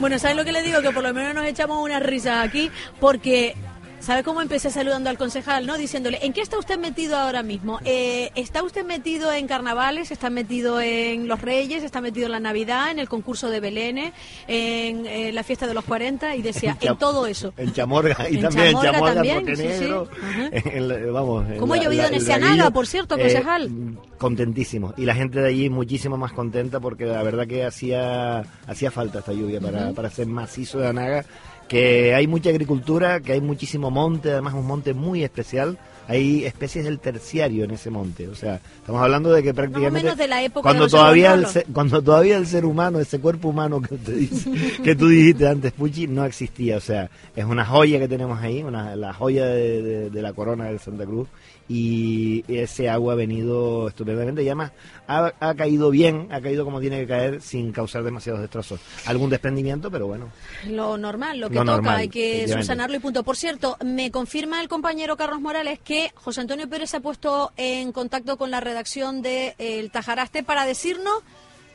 Bueno, 0.00 0.18
¿sabes 0.18 0.36
lo 0.36 0.44
que 0.44 0.52
le 0.52 0.62
digo? 0.62 0.80
Que 0.80 0.90
por 0.90 1.02
lo 1.02 1.12
menos 1.12 1.34
nos 1.34 1.44
echamos 1.46 1.82
una 1.82 1.98
risa 2.00 2.42
aquí 2.42 2.70
porque... 3.00 3.56
¿Sabe 4.00 4.22
cómo 4.22 4.40
empecé 4.40 4.70
saludando 4.70 5.10
al 5.10 5.18
concejal, 5.18 5.66
no? 5.66 5.76
Diciéndole, 5.76 6.18
¿en 6.22 6.32
qué 6.32 6.40
está 6.40 6.56
usted 6.58 6.78
metido 6.78 7.16
ahora 7.16 7.42
mismo? 7.42 7.78
Eh, 7.84 8.30
¿Está 8.36 8.62
usted 8.62 8.84
metido 8.86 9.32
en 9.32 9.46
carnavales? 9.48 10.10
¿Está 10.12 10.30
metido 10.30 10.80
en 10.80 11.26
los 11.28 11.42
Reyes? 11.42 11.82
¿Está 11.82 12.00
metido 12.00 12.26
en 12.26 12.32
la 12.32 12.40
Navidad? 12.40 12.90
¿En 12.90 13.00
el 13.00 13.08
concurso 13.08 13.50
de 13.50 13.60
Belén? 13.60 13.98
¿En, 14.46 15.04
eh, 15.06 15.32
la 15.32 15.42
fiesta 15.42 15.66
de 15.66 15.74
los 15.74 15.84
40? 15.84 16.36
Y 16.36 16.42
decía, 16.42 16.76
En 16.80 16.88
en 16.92 16.96
todo 16.96 17.26
eso. 17.26 17.52
En 17.56 17.72
Chamorga 17.72 18.16
y 18.30 18.36
En 18.36 18.42
también 18.42 18.66
Chamorga 18.72 18.88
en 18.88 18.92
Chamorga, 18.94 19.14
también, 19.14 19.56
sí. 19.56 19.62
Negro. 19.62 20.08
En 20.52 21.12
vamos, 21.12 21.44
¿Cómo 21.58 21.74
ha 21.74 21.78
llovido 21.78 22.06
en 22.06 22.24
Draguillo. 22.24 22.70
por 22.70 22.86
cierto, 22.86 23.16
Eh, 23.16 23.22
concejal? 23.22 23.70
contentísimo. 24.16 24.94
Y 24.96 25.04
la 25.06 25.14
gente 25.14 25.40
de 25.40 25.48
allí 25.48 25.68
muchísimo 25.68 26.16
más 26.16 26.32
contenta 26.32 26.80
porque 26.80 27.04
la 27.04 27.22
verdad 27.22 27.46
que 27.46 27.64
hacía, 27.64 28.42
hacía 28.66 28.90
falta 28.90 29.18
esta 29.18 29.32
lluvia 29.32 29.60
para, 29.60 29.92
para 29.92 30.08
hacer 30.08 30.26
macizo 30.26 30.78
de 30.78 30.88
Anaga. 30.88 31.24
Que 31.68 32.14
hay 32.14 32.26
mucha 32.26 32.50
agricultura, 32.50 33.20
que 33.20 33.32
hay 33.32 33.40
muchísimo 33.40 33.90
monte, 33.90 34.32
además 34.32 34.54
un 34.54 34.66
monte 34.66 34.94
muy 34.94 35.22
especial. 35.22 35.78
Hay 36.10 36.46
especies 36.46 36.86
del 36.86 37.00
terciario 37.00 37.64
en 37.64 37.72
ese 37.72 37.90
monte. 37.90 38.28
O 38.28 38.34
sea, 38.34 38.62
estamos 38.78 39.02
hablando 39.02 39.30
de 39.30 39.42
que 39.42 39.52
prácticamente. 39.52 40.04
menos 40.04 40.16
de 40.16 40.26
la 40.26 40.42
época 40.42 40.62
cuando 40.62 40.84
de 40.84 40.90
todavía 40.90 41.34
el, 41.34 41.46
Cuando 41.74 42.02
todavía 42.02 42.38
el 42.38 42.46
ser 42.46 42.64
humano, 42.64 42.98
ese 42.98 43.20
cuerpo 43.20 43.48
humano 43.48 43.82
que, 43.82 43.94
dice, 44.12 44.50
que 44.82 44.96
tú 44.96 45.08
dijiste 45.08 45.46
antes, 45.46 45.72
Puchi, 45.72 46.06
no 46.06 46.24
existía. 46.24 46.78
O 46.78 46.80
sea, 46.80 47.10
es 47.36 47.44
una 47.44 47.66
joya 47.66 47.98
que 47.98 48.08
tenemos 48.08 48.40
ahí, 48.40 48.62
una, 48.62 48.96
la 48.96 49.12
joya 49.12 49.44
de, 49.44 49.82
de- 49.82 50.10
de 50.10 50.22
la 50.22 50.32
corona 50.32 50.64
de 50.70 50.78
Santa 50.78 51.04
Cruz. 51.04 51.28
Y 51.68 52.44
ese 52.48 52.88
agua 52.88 53.12
ha 53.12 53.16
venido 53.16 53.88
estupendamente. 53.88 54.42
Y 54.42 54.46
además 54.46 54.72
ha, 55.06 55.32
ha 55.38 55.54
caído 55.54 55.90
bien, 55.90 56.28
ha 56.30 56.40
caído 56.40 56.64
como 56.64 56.80
tiene 56.80 57.00
que 57.00 57.06
caer 57.06 57.40
sin 57.42 57.72
causar 57.72 58.02
demasiados 58.02 58.40
destrozos. 58.40 58.80
Algún 59.06 59.30
desprendimiento, 59.30 59.90
pero 59.90 60.06
bueno. 60.06 60.30
Lo 60.66 60.96
normal, 60.96 61.40
lo 61.40 61.48
que 61.48 61.56
Lo 61.56 61.62
toca, 61.62 61.72
normal, 61.72 61.96
hay 61.96 62.08
que 62.08 62.48
subsanarlo 62.48 62.96
y 62.96 63.00
punto. 63.00 63.22
Por 63.22 63.36
cierto, 63.36 63.76
me 63.84 64.10
confirma 64.10 64.60
el 64.60 64.68
compañero 64.68 65.16
Carlos 65.16 65.40
Morales 65.40 65.78
que 65.78 66.10
José 66.14 66.40
Antonio 66.40 66.68
Pérez 66.68 66.90
se 66.90 66.98
ha 66.98 67.00
puesto 67.00 67.52
en 67.56 67.92
contacto 67.92 68.38
con 68.38 68.50
la 68.50 68.60
redacción 68.60 69.22
de 69.22 69.54
eh, 69.58 69.78
El 69.80 69.90
Tajaraste 69.90 70.42
para 70.42 70.64
decirnos 70.64 71.22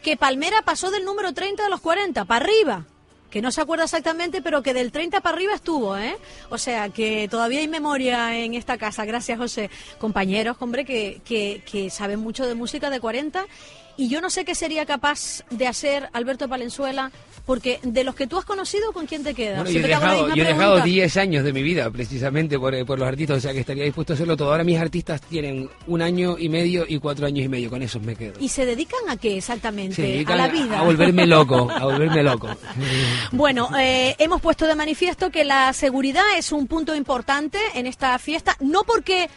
que 0.01 0.17
Palmera 0.17 0.61
pasó 0.63 0.91
del 0.91 1.05
número 1.05 1.33
30 1.33 1.65
a 1.65 1.69
los 1.69 1.79
40, 1.81 2.25
para 2.25 2.45
arriba. 2.45 2.85
Que 3.33 3.41
no 3.41 3.51
se 3.51 3.61
acuerda 3.61 3.85
exactamente, 3.85 4.43
pero 4.43 4.61
que 4.61 4.75
del 4.75 4.91
30 4.91 5.21
para 5.21 5.35
arriba 5.35 5.55
estuvo, 5.55 5.97
¿eh? 5.97 6.15
O 6.51 6.59
sea, 6.59 6.89
que 6.89 7.27
todavía 7.27 7.61
hay 7.61 7.67
memoria 7.67 8.37
en 8.37 8.53
esta 8.53 8.77
casa. 8.77 9.05
Gracias, 9.05 9.39
José. 9.39 9.71
Compañeros, 9.97 10.55
hombre, 10.59 10.85
que, 10.85 11.19
que, 11.25 11.63
que 11.65 11.89
saben 11.89 12.19
mucho 12.19 12.45
de 12.45 12.53
música 12.53 12.91
de 12.91 12.99
40. 12.99 13.47
Y 13.95 14.07
yo 14.09 14.21
no 14.21 14.29
sé 14.29 14.43
qué 14.43 14.55
sería 14.55 14.85
capaz 14.85 15.43
de 15.51 15.67
hacer 15.67 16.09
Alberto 16.13 16.49
Palenzuela, 16.49 17.11
porque 17.45 17.79
de 17.83 18.03
los 18.03 18.15
que 18.15 18.25
tú 18.25 18.37
has 18.37 18.45
conocido, 18.45 18.91
¿con 18.91 19.05
quién 19.05 19.23
te 19.23 19.33
quedas? 19.33 19.63
Bueno, 19.63 19.71
yo 19.71 19.79
he 19.79 19.87
dejado, 19.87 20.27
yo 20.35 20.43
he 20.43 20.47
dejado 20.47 20.73
pregunta. 20.75 20.85
10 20.85 21.17
años 21.17 21.43
de 21.43 21.53
mi 21.53 21.61
vida 21.61 21.91
precisamente 21.91 22.57
por, 22.57 22.73
eh, 22.73 22.85
por 22.85 22.97
los 22.97 23.07
artistas, 23.07 23.37
o 23.37 23.39
sea 23.41 23.53
que 23.53 23.59
estaría 23.59 23.83
dispuesto 23.83 24.13
a 24.13 24.15
hacerlo 24.15 24.35
todo. 24.35 24.51
Ahora 24.51 24.63
mis 24.63 24.79
artistas 24.79 25.21
tienen 25.21 25.69
un 25.87 26.01
año 26.01 26.37
y 26.39 26.49
medio 26.49 26.85
y 26.87 26.97
cuatro 26.99 27.27
años 27.27 27.45
y 27.45 27.49
medio, 27.49 27.69
con 27.69 27.81
esos 27.81 28.01
me 28.01 28.15
quedo. 28.15 28.33
¿Y 28.39 28.49
se 28.49 28.65
dedican 28.65 29.09
a 29.09 29.17
qué 29.17 29.37
exactamente? 29.37 29.95
Se 29.95 30.31
a 30.31 30.35
la 30.35 30.47
vida. 30.47 30.79
A 30.79 30.83
volverme 30.83 31.27
loco, 31.27 31.69
a 31.69 31.85
volverme 31.85 32.23
loco. 32.23 32.49
Bueno, 33.31 33.69
eh, 33.77 34.15
hemos 34.19 34.41
puesto 34.41 34.67
de 34.67 34.75
manifiesto 34.75 35.29
que 35.29 35.43
la 35.43 35.73
seguridad 35.73 36.23
es 36.37 36.51
un 36.51 36.67
punto 36.67 36.95
importante 36.95 37.57
en 37.73 37.87
esta 37.87 38.17
fiesta, 38.19 38.55
no 38.59 38.83
porque 38.83 39.29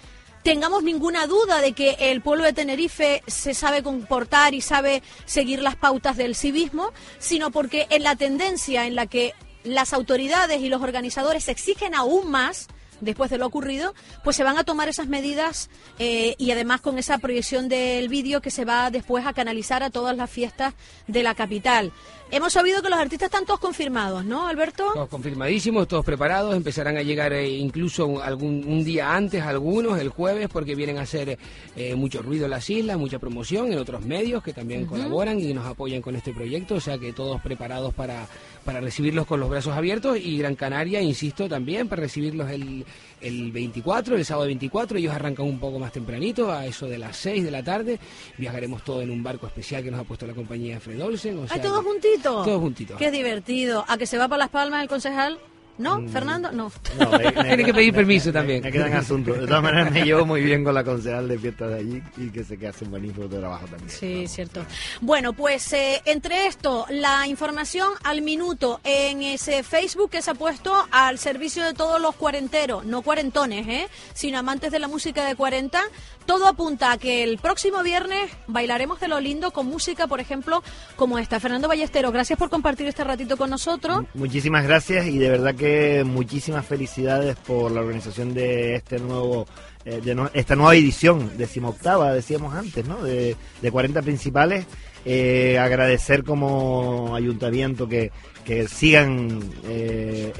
tengamos 0.46 0.84
ninguna 0.84 1.26
duda 1.26 1.60
de 1.60 1.72
que 1.72 1.96
el 1.98 2.20
pueblo 2.20 2.44
de 2.44 2.52
Tenerife 2.52 3.20
se 3.26 3.52
sabe 3.52 3.82
comportar 3.82 4.54
y 4.54 4.60
sabe 4.60 5.02
seguir 5.24 5.60
las 5.60 5.74
pautas 5.74 6.16
del 6.16 6.36
civismo, 6.36 6.92
sino 7.18 7.50
porque 7.50 7.88
en 7.90 8.04
la 8.04 8.14
tendencia 8.14 8.86
en 8.86 8.94
la 8.94 9.08
que 9.08 9.34
las 9.64 9.92
autoridades 9.92 10.60
y 10.60 10.68
los 10.68 10.82
organizadores 10.82 11.48
exigen 11.48 11.96
aún 11.96 12.30
más, 12.30 12.68
después 13.00 13.30
de 13.30 13.38
lo 13.38 13.46
ocurrido, 13.46 13.94
pues 14.24 14.36
se 14.36 14.44
van 14.44 14.58
a 14.58 14.64
tomar 14.64 14.88
esas 14.88 15.08
medidas 15.08 15.70
eh, 15.98 16.34
y 16.38 16.50
además 16.50 16.80
con 16.80 16.98
esa 16.98 17.18
proyección 17.18 17.68
del 17.68 18.08
vídeo 18.08 18.40
que 18.40 18.50
se 18.50 18.64
va 18.64 18.90
después 18.90 19.26
a 19.26 19.32
canalizar 19.32 19.82
a 19.82 19.90
todas 19.90 20.16
las 20.16 20.30
fiestas 20.30 20.74
de 21.06 21.22
la 21.22 21.34
capital. 21.34 21.92
Hemos 22.32 22.54
sabido 22.54 22.82
que 22.82 22.88
los 22.88 22.98
artistas 22.98 23.26
están 23.26 23.44
todos 23.46 23.60
confirmados, 23.60 24.24
¿no, 24.24 24.48
Alberto? 24.48 24.90
Todos 24.92 25.08
confirmadísimos, 25.08 25.86
todos 25.86 26.04
preparados, 26.04 26.56
empezarán 26.56 26.96
a 26.96 27.02
llegar 27.02 27.32
eh, 27.32 27.48
incluso 27.48 28.04
un- 28.06 28.20
algún 28.20 28.64
un 28.66 28.82
día 28.82 29.14
antes 29.14 29.42
algunos, 29.44 30.00
el 30.00 30.08
jueves, 30.08 30.48
porque 30.52 30.74
vienen 30.74 30.98
a 30.98 31.02
hacer 31.02 31.38
eh, 31.76 31.94
mucho 31.94 32.22
ruido 32.22 32.46
en 32.46 32.50
las 32.50 32.68
islas, 32.68 32.98
mucha 32.98 33.20
promoción 33.20 33.72
en 33.72 33.78
otros 33.78 34.04
medios 34.04 34.42
que 34.42 34.52
también 34.52 34.86
colaboran 34.86 35.38
y 35.38 35.54
nos 35.54 35.66
apoyan 35.66 36.02
con 36.02 36.16
este 36.16 36.32
proyecto, 36.32 36.74
o 36.74 36.80
sea 36.80 36.98
que 36.98 37.12
todos 37.12 37.40
preparados 37.42 37.94
para, 37.94 38.26
para 38.66 38.80
recibirlos 38.80 39.26
con 39.26 39.40
los 39.40 39.48
brazos 39.48 39.74
abiertos 39.74 40.18
y 40.22 40.36
Gran 40.36 40.56
Canaria, 40.56 41.00
insisto, 41.00 41.48
también 41.48 41.88
para 41.88 42.02
recibirlos 42.02 42.50
el, 42.50 42.84
el 43.22 43.52
24, 43.52 44.16
el 44.16 44.24
sábado 44.26 44.46
24, 44.48 44.98
ellos 44.98 45.14
arrancan 45.14 45.46
un 45.46 45.58
poco 45.58 45.78
más 45.78 45.92
tempranito, 45.92 46.50
a 46.52 46.66
eso 46.66 46.86
de 46.86 46.98
las 46.98 47.16
6 47.16 47.44
de 47.44 47.50
la 47.50 47.62
tarde, 47.62 47.98
viajaremos 48.36 48.82
todo 48.84 49.00
en 49.00 49.10
un 49.10 49.22
barco 49.22 49.46
especial 49.46 49.82
que 49.82 49.90
nos 49.90 50.00
ha 50.00 50.04
puesto 50.04 50.26
la 50.26 50.34
compañía 50.34 50.80
Fred 50.80 51.00
Olsen. 51.02 51.38
O 51.38 51.42
¡Ay, 51.44 51.48
sea 51.48 51.62
todos 51.62 51.82
que- 51.84 51.90
juntitos! 51.90 52.44
Todos 52.44 52.60
juntitos. 52.60 52.98
¡Qué 52.98 53.10
divertido! 53.10 53.84
¿A 53.88 53.96
que 53.96 54.06
se 54.06 54.18
va 54.18 54.28
para 54.28 54.40
Las 54.40 54.50
Palmas 54.50 54.82
el 54.82 54.88
concejal? 54.88 55.38
¿No, 55.78 55.98
Mm. 56.00 56.08
Fernando? 56.08 56.52
No. 56.52 56.70
No, 56.98 57.10
me- 57.10 57.18
me- 57.18 57.32
Tiene 57.44 57.64
que 57.64 57.74
pedir 57.74 57.92
me- 57.92 57.96
permiso 57.98 58.32
también. 58.32 58.62
Me 58.62 58.72
quedan 58.72 58.92
asuntos. 58.94 59.38
De 59.38 59.46
todas 59.46 59.62
maneras, 59.62 59.92
me 59.92 60.02
llevo 60.04 60.24
muy 60.24 60.40
bien 60.42 60.64
con 60.64 60.74
la 60.74 60.82
concejal 60.84 61.28
de 61.28 61.38
fiestas 61.38 61.68
de 61.70 61.74
allí 61.76 62.02
y 62.16 62.30
que 62.30 62.44
sé 62.44 62.56
que 62.56 62.68
hace 62.68 62.84
un 62.84 62.92
magnífico 62.92 63.26
trabajo 63.28 63.66
también. 63.66 63.90
Sí, 63.90 64.26
cierto. 64.26 64.64
Bueno, 65.00 65.32
pues 65.32 65.72
eh, 65.72 66.00
entre 66.06 66.46
esto, 66.46 66.86
la 66.90 67.26
información 67.26 67.90
al 68.04 68.22
minuto 68.22 68.80
en 68.84 69.22
ese 69.22 69.62
Facebook 69.62 70.10
que 70.10 70.22
se 70.22 70.30
ha 70.30 70.34
puesto 70.34 70.72
al 70.90 71.18
servicio 71.18 71.64
de 71.64 71.74
todos 71.74 72.00
los 72.00 72.14
cuarenteros, 72.16 72.84
no 72.84 73.02
cuarentones, 73.02 73.66
¿eh? 73.68 73.88
sino 74.14 74.38
amantes 74.38 74.72
de 74.72 74.78
la 74.78 74.88
música 74.88 75.24
de 75.26 75.34
40. 75.36 75.80
Todo 76.24 76.48
apunta 76.48 76.90
a 76.90 76.98
que 76.98 77.22
el 77.22 77.38
próximo 77.38 77.82
viernes 77.84 78.30
bailaremos 78.48 78.98
de 78.98 79.06
lo 79.06 79.20
lindo 79.20 79.52
con 79.52 79.66
música, 79.66 80.08
por 80.08 80.18
ejemplo, 80.20 80.60
como 80.96 81.18
esta. 81.20 81.38
Fernando 81.38 81.68
Ballesteros, 81.68 82.12
gracias 82.12 82.36
por 82.36 82.50
compartir 82.50 82.88
este 82.88 83.04
ratito 83.04 83.36
con 83.36 83.48
nosotros. 83.50 84.04
Muchísimas 84.14 84.64
gracias 84.64 85.06
y 85.06 85.18
de 85.18 85.28
verdad 85.30 85.54
que 85.54 85.65
muchísimas 86.04 86.64
felicidades 86.66 87.36
por 87.36 87.70
la 87.70 87.80
organización 87.80 88.34
de 88.34 88.74
este 88.76 88.98
nuevo 88.98 89.46
eh, 89.84 90.00
de 90.04 90.14
no- 90.14 90.30
esta 90.34 90.56
nueva 90.56 90.74
edición, 90.74 91.32
decimoctava, 91.38 92.12
decíamos 92.12 92.54
antes, 92.54 92.84
¿no? 92.86 93.02
De, 93.02 93.36
de 93.62 93.70
40 93.70 94.02
principales. 94.02 94.66
Eh, 95.08 95.56
agradecer 95.56 96.24
como 96.24 97.14
ayuntamiento 97.14 97.88
que, 97.88 98.10
que 98.44 98.66
sigan 98.66 99.40
eh, 99.68 100.32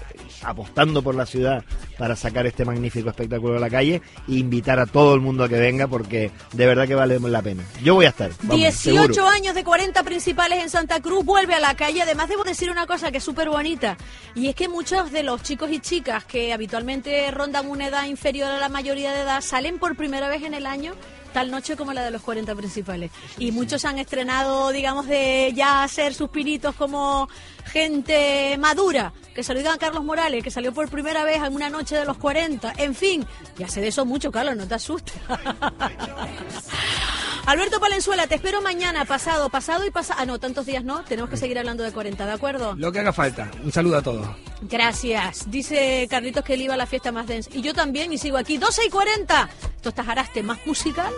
apostando 0.43 1.03
por 1.03 1.15
la 1.15 1.25
ciudad 1.25 1.65
para 1.97 2.17
sacar 2.17 2.47
este 2.47 2.65
magnífico 2.65 3.09
espectáculo 3.09 3.57
a 3.57 3.61
la 3.61 3.71
calle 3.71 4.03
e 4.29 4.33
invitar 4.33 4.81
a 4.81 4.87
todo 4.87 5.15
el 5.15 5.21
mundo 5.21 5.45
a 5.45 5.49
que 5.49 5.61
venga 5.61 5.87
porque 5.87 6.33
de 6.53 6.67
verdad 6.67 6.89
que 6.89 6.97
vale 6.97 7.21
la 7.21 7.43
pena. 7.43 7.63
Yo 7.85 7.95
voy 7.95 8.07
a 8.07 8.09
estar. 8.09 8.33
vamos, 8.43 8.57
18 8.57 9.15
seguro. 9.15 9.29
años 9.29 9.55
de 9.55 9.63
40 9.63 10.03
principales 10.03 10.61
en 10.61 10.69
Santa 10.69 11.01
Cruz, 11.01 11.25
vuelve 11.25 11.55
a 11.55 11.61
la 11.61 11.77
calle. 11.77 12.03
Además, 12.03 12.29
debo 12.29 12.43
decir 12.43 12.69
una 12.69 12.89
cosa 12.89 13.13
que 13.13 13.19
es 13.19 13.25
súper 13.25 13.49
bonita. 13.49 13.97
Y 14.35 14.49
es 14.49 14.57
que 14.57 14.69
muchos 14.69 15.13
de 15.13 15.23
los 15.23 15.45
chicos 15.45 15.71
y 15.71 15.79
chicas 15.79 16.25
que 16.25 16.53
habitualmente 16.53 17.31
rondan 17.31 17.69
una 17.69 17.87
edad 17.87 18.07
inferior 18.07 18.51
a 18.51 18.59
la 18.59 18.69
mayoría 18.69 19.13
de 19.13 19.23
edad 19.23 19.41
salen 19.43 19.79
por 19.79 19.97
primera 19.97 20.29
vez 20.29 20.43
en 20.43 20.55
el 20.55 20.67
año 20.67 20.95
tal 21.37 21.51
noche 21.51 21.77
como 21.77 21.93
la 21.93 22.03
de 22.03 22.11
los 22.11 22.23
40 22.23 22.55
principales. 22.55 23.11
Y 23.39 23.53
muchos 23.53 23.85
han 23.85 23.99
estrenado, 23.99 24.73
digamos, 24.73 25.07
de 25.07 25.53
ya 25.55 25.83
hacer 25.83 26.15
sus 26.15 26.31
pinitos 26.31 26.75
como 26.77 27.29
gente 27.67 28.57
madura. 28.59 29.13
Que 29.35 29.43
se 29.43 29.53
lo 29.53 29.59
digan 29.59 29.75
a 29.75 29.79
Carlos 29.79 30.03
Morales, 30.03 30.43
que 30.43 30.51
salió 30.51 30.73
por 30.73 30.89
primera 30.89 31.25
vez 31.25 31.43
en 31.43 31.55
una 31.55 31.69
noche 31.69 31.95
de 31.95 32.07
los 32.07 32.17
40. 32.17 32.73
En 32.79 32.95
fin, 32.95 33.27
ya 33.59 33.69
sé 33.69 33.83
de 33.83 33.89
eso 33.89 34.07
mucho, 34.07 34.33
Carlos, 34.33 34.57
no 34.57 34.67
te 34.67 34.77
asustes. 34.77 35.13
Alberto 37.47 37.79
Palenzuela, 37.79 38.27
te 38.27 38.35
espero 38.35 38.61
mañana, 38.61 39.05
pasado, 39.05 39.49
pasado 39.51 39.87
y 39.87 39.91
pasado. 39.93 40.19
Ah, 40.21 40.27
no, 40.27 40.41
tantos 40.41 40.67
días 40.67 40.83
no. 40.83 41.05
Tenemos 41.05 41.31
que 41.31 41.37
seguir 41.37 41.57
hablando 41.57 41.85
de 41.85 41.93
40, 41.93 42.27
¿de 42.27 42.33
acuerdo? 42.33 42.75
Lo 42.77 42.91
que 42.91 42.99
haga 42.99 43.13
falta. 43.13 43.49
Un 43.63 43.71
saludo 43.71 43.99
a 43.99 44.03
todos. 44.03 44.27
Gracias. 44.63 45.49
Dice 45.49 46.09
Carlitos 46.11 46.45
que 46.45 46.55
él 46.55 46.63
iba 46.63 46.75
a 46.75 46.77
la 46.77 46.87
fiesta 46.87 47.13
más 47.13 47.29
densa. 47.29 47.49
Y 47.53 47.63
yo 47.63 47.73
también, 47.73 48.13
y 48.13 48.19
sigo 48.19 48.37
aquí. 48.37 48.59
12 48.59 48.87
y 48.87 48.91
40. 48.91 49.49
Esto 49.77 49.91
está 49.91 50.03
Jaraste 50.03 50.43
más 50.43 50.59
musical. 50.67 51.13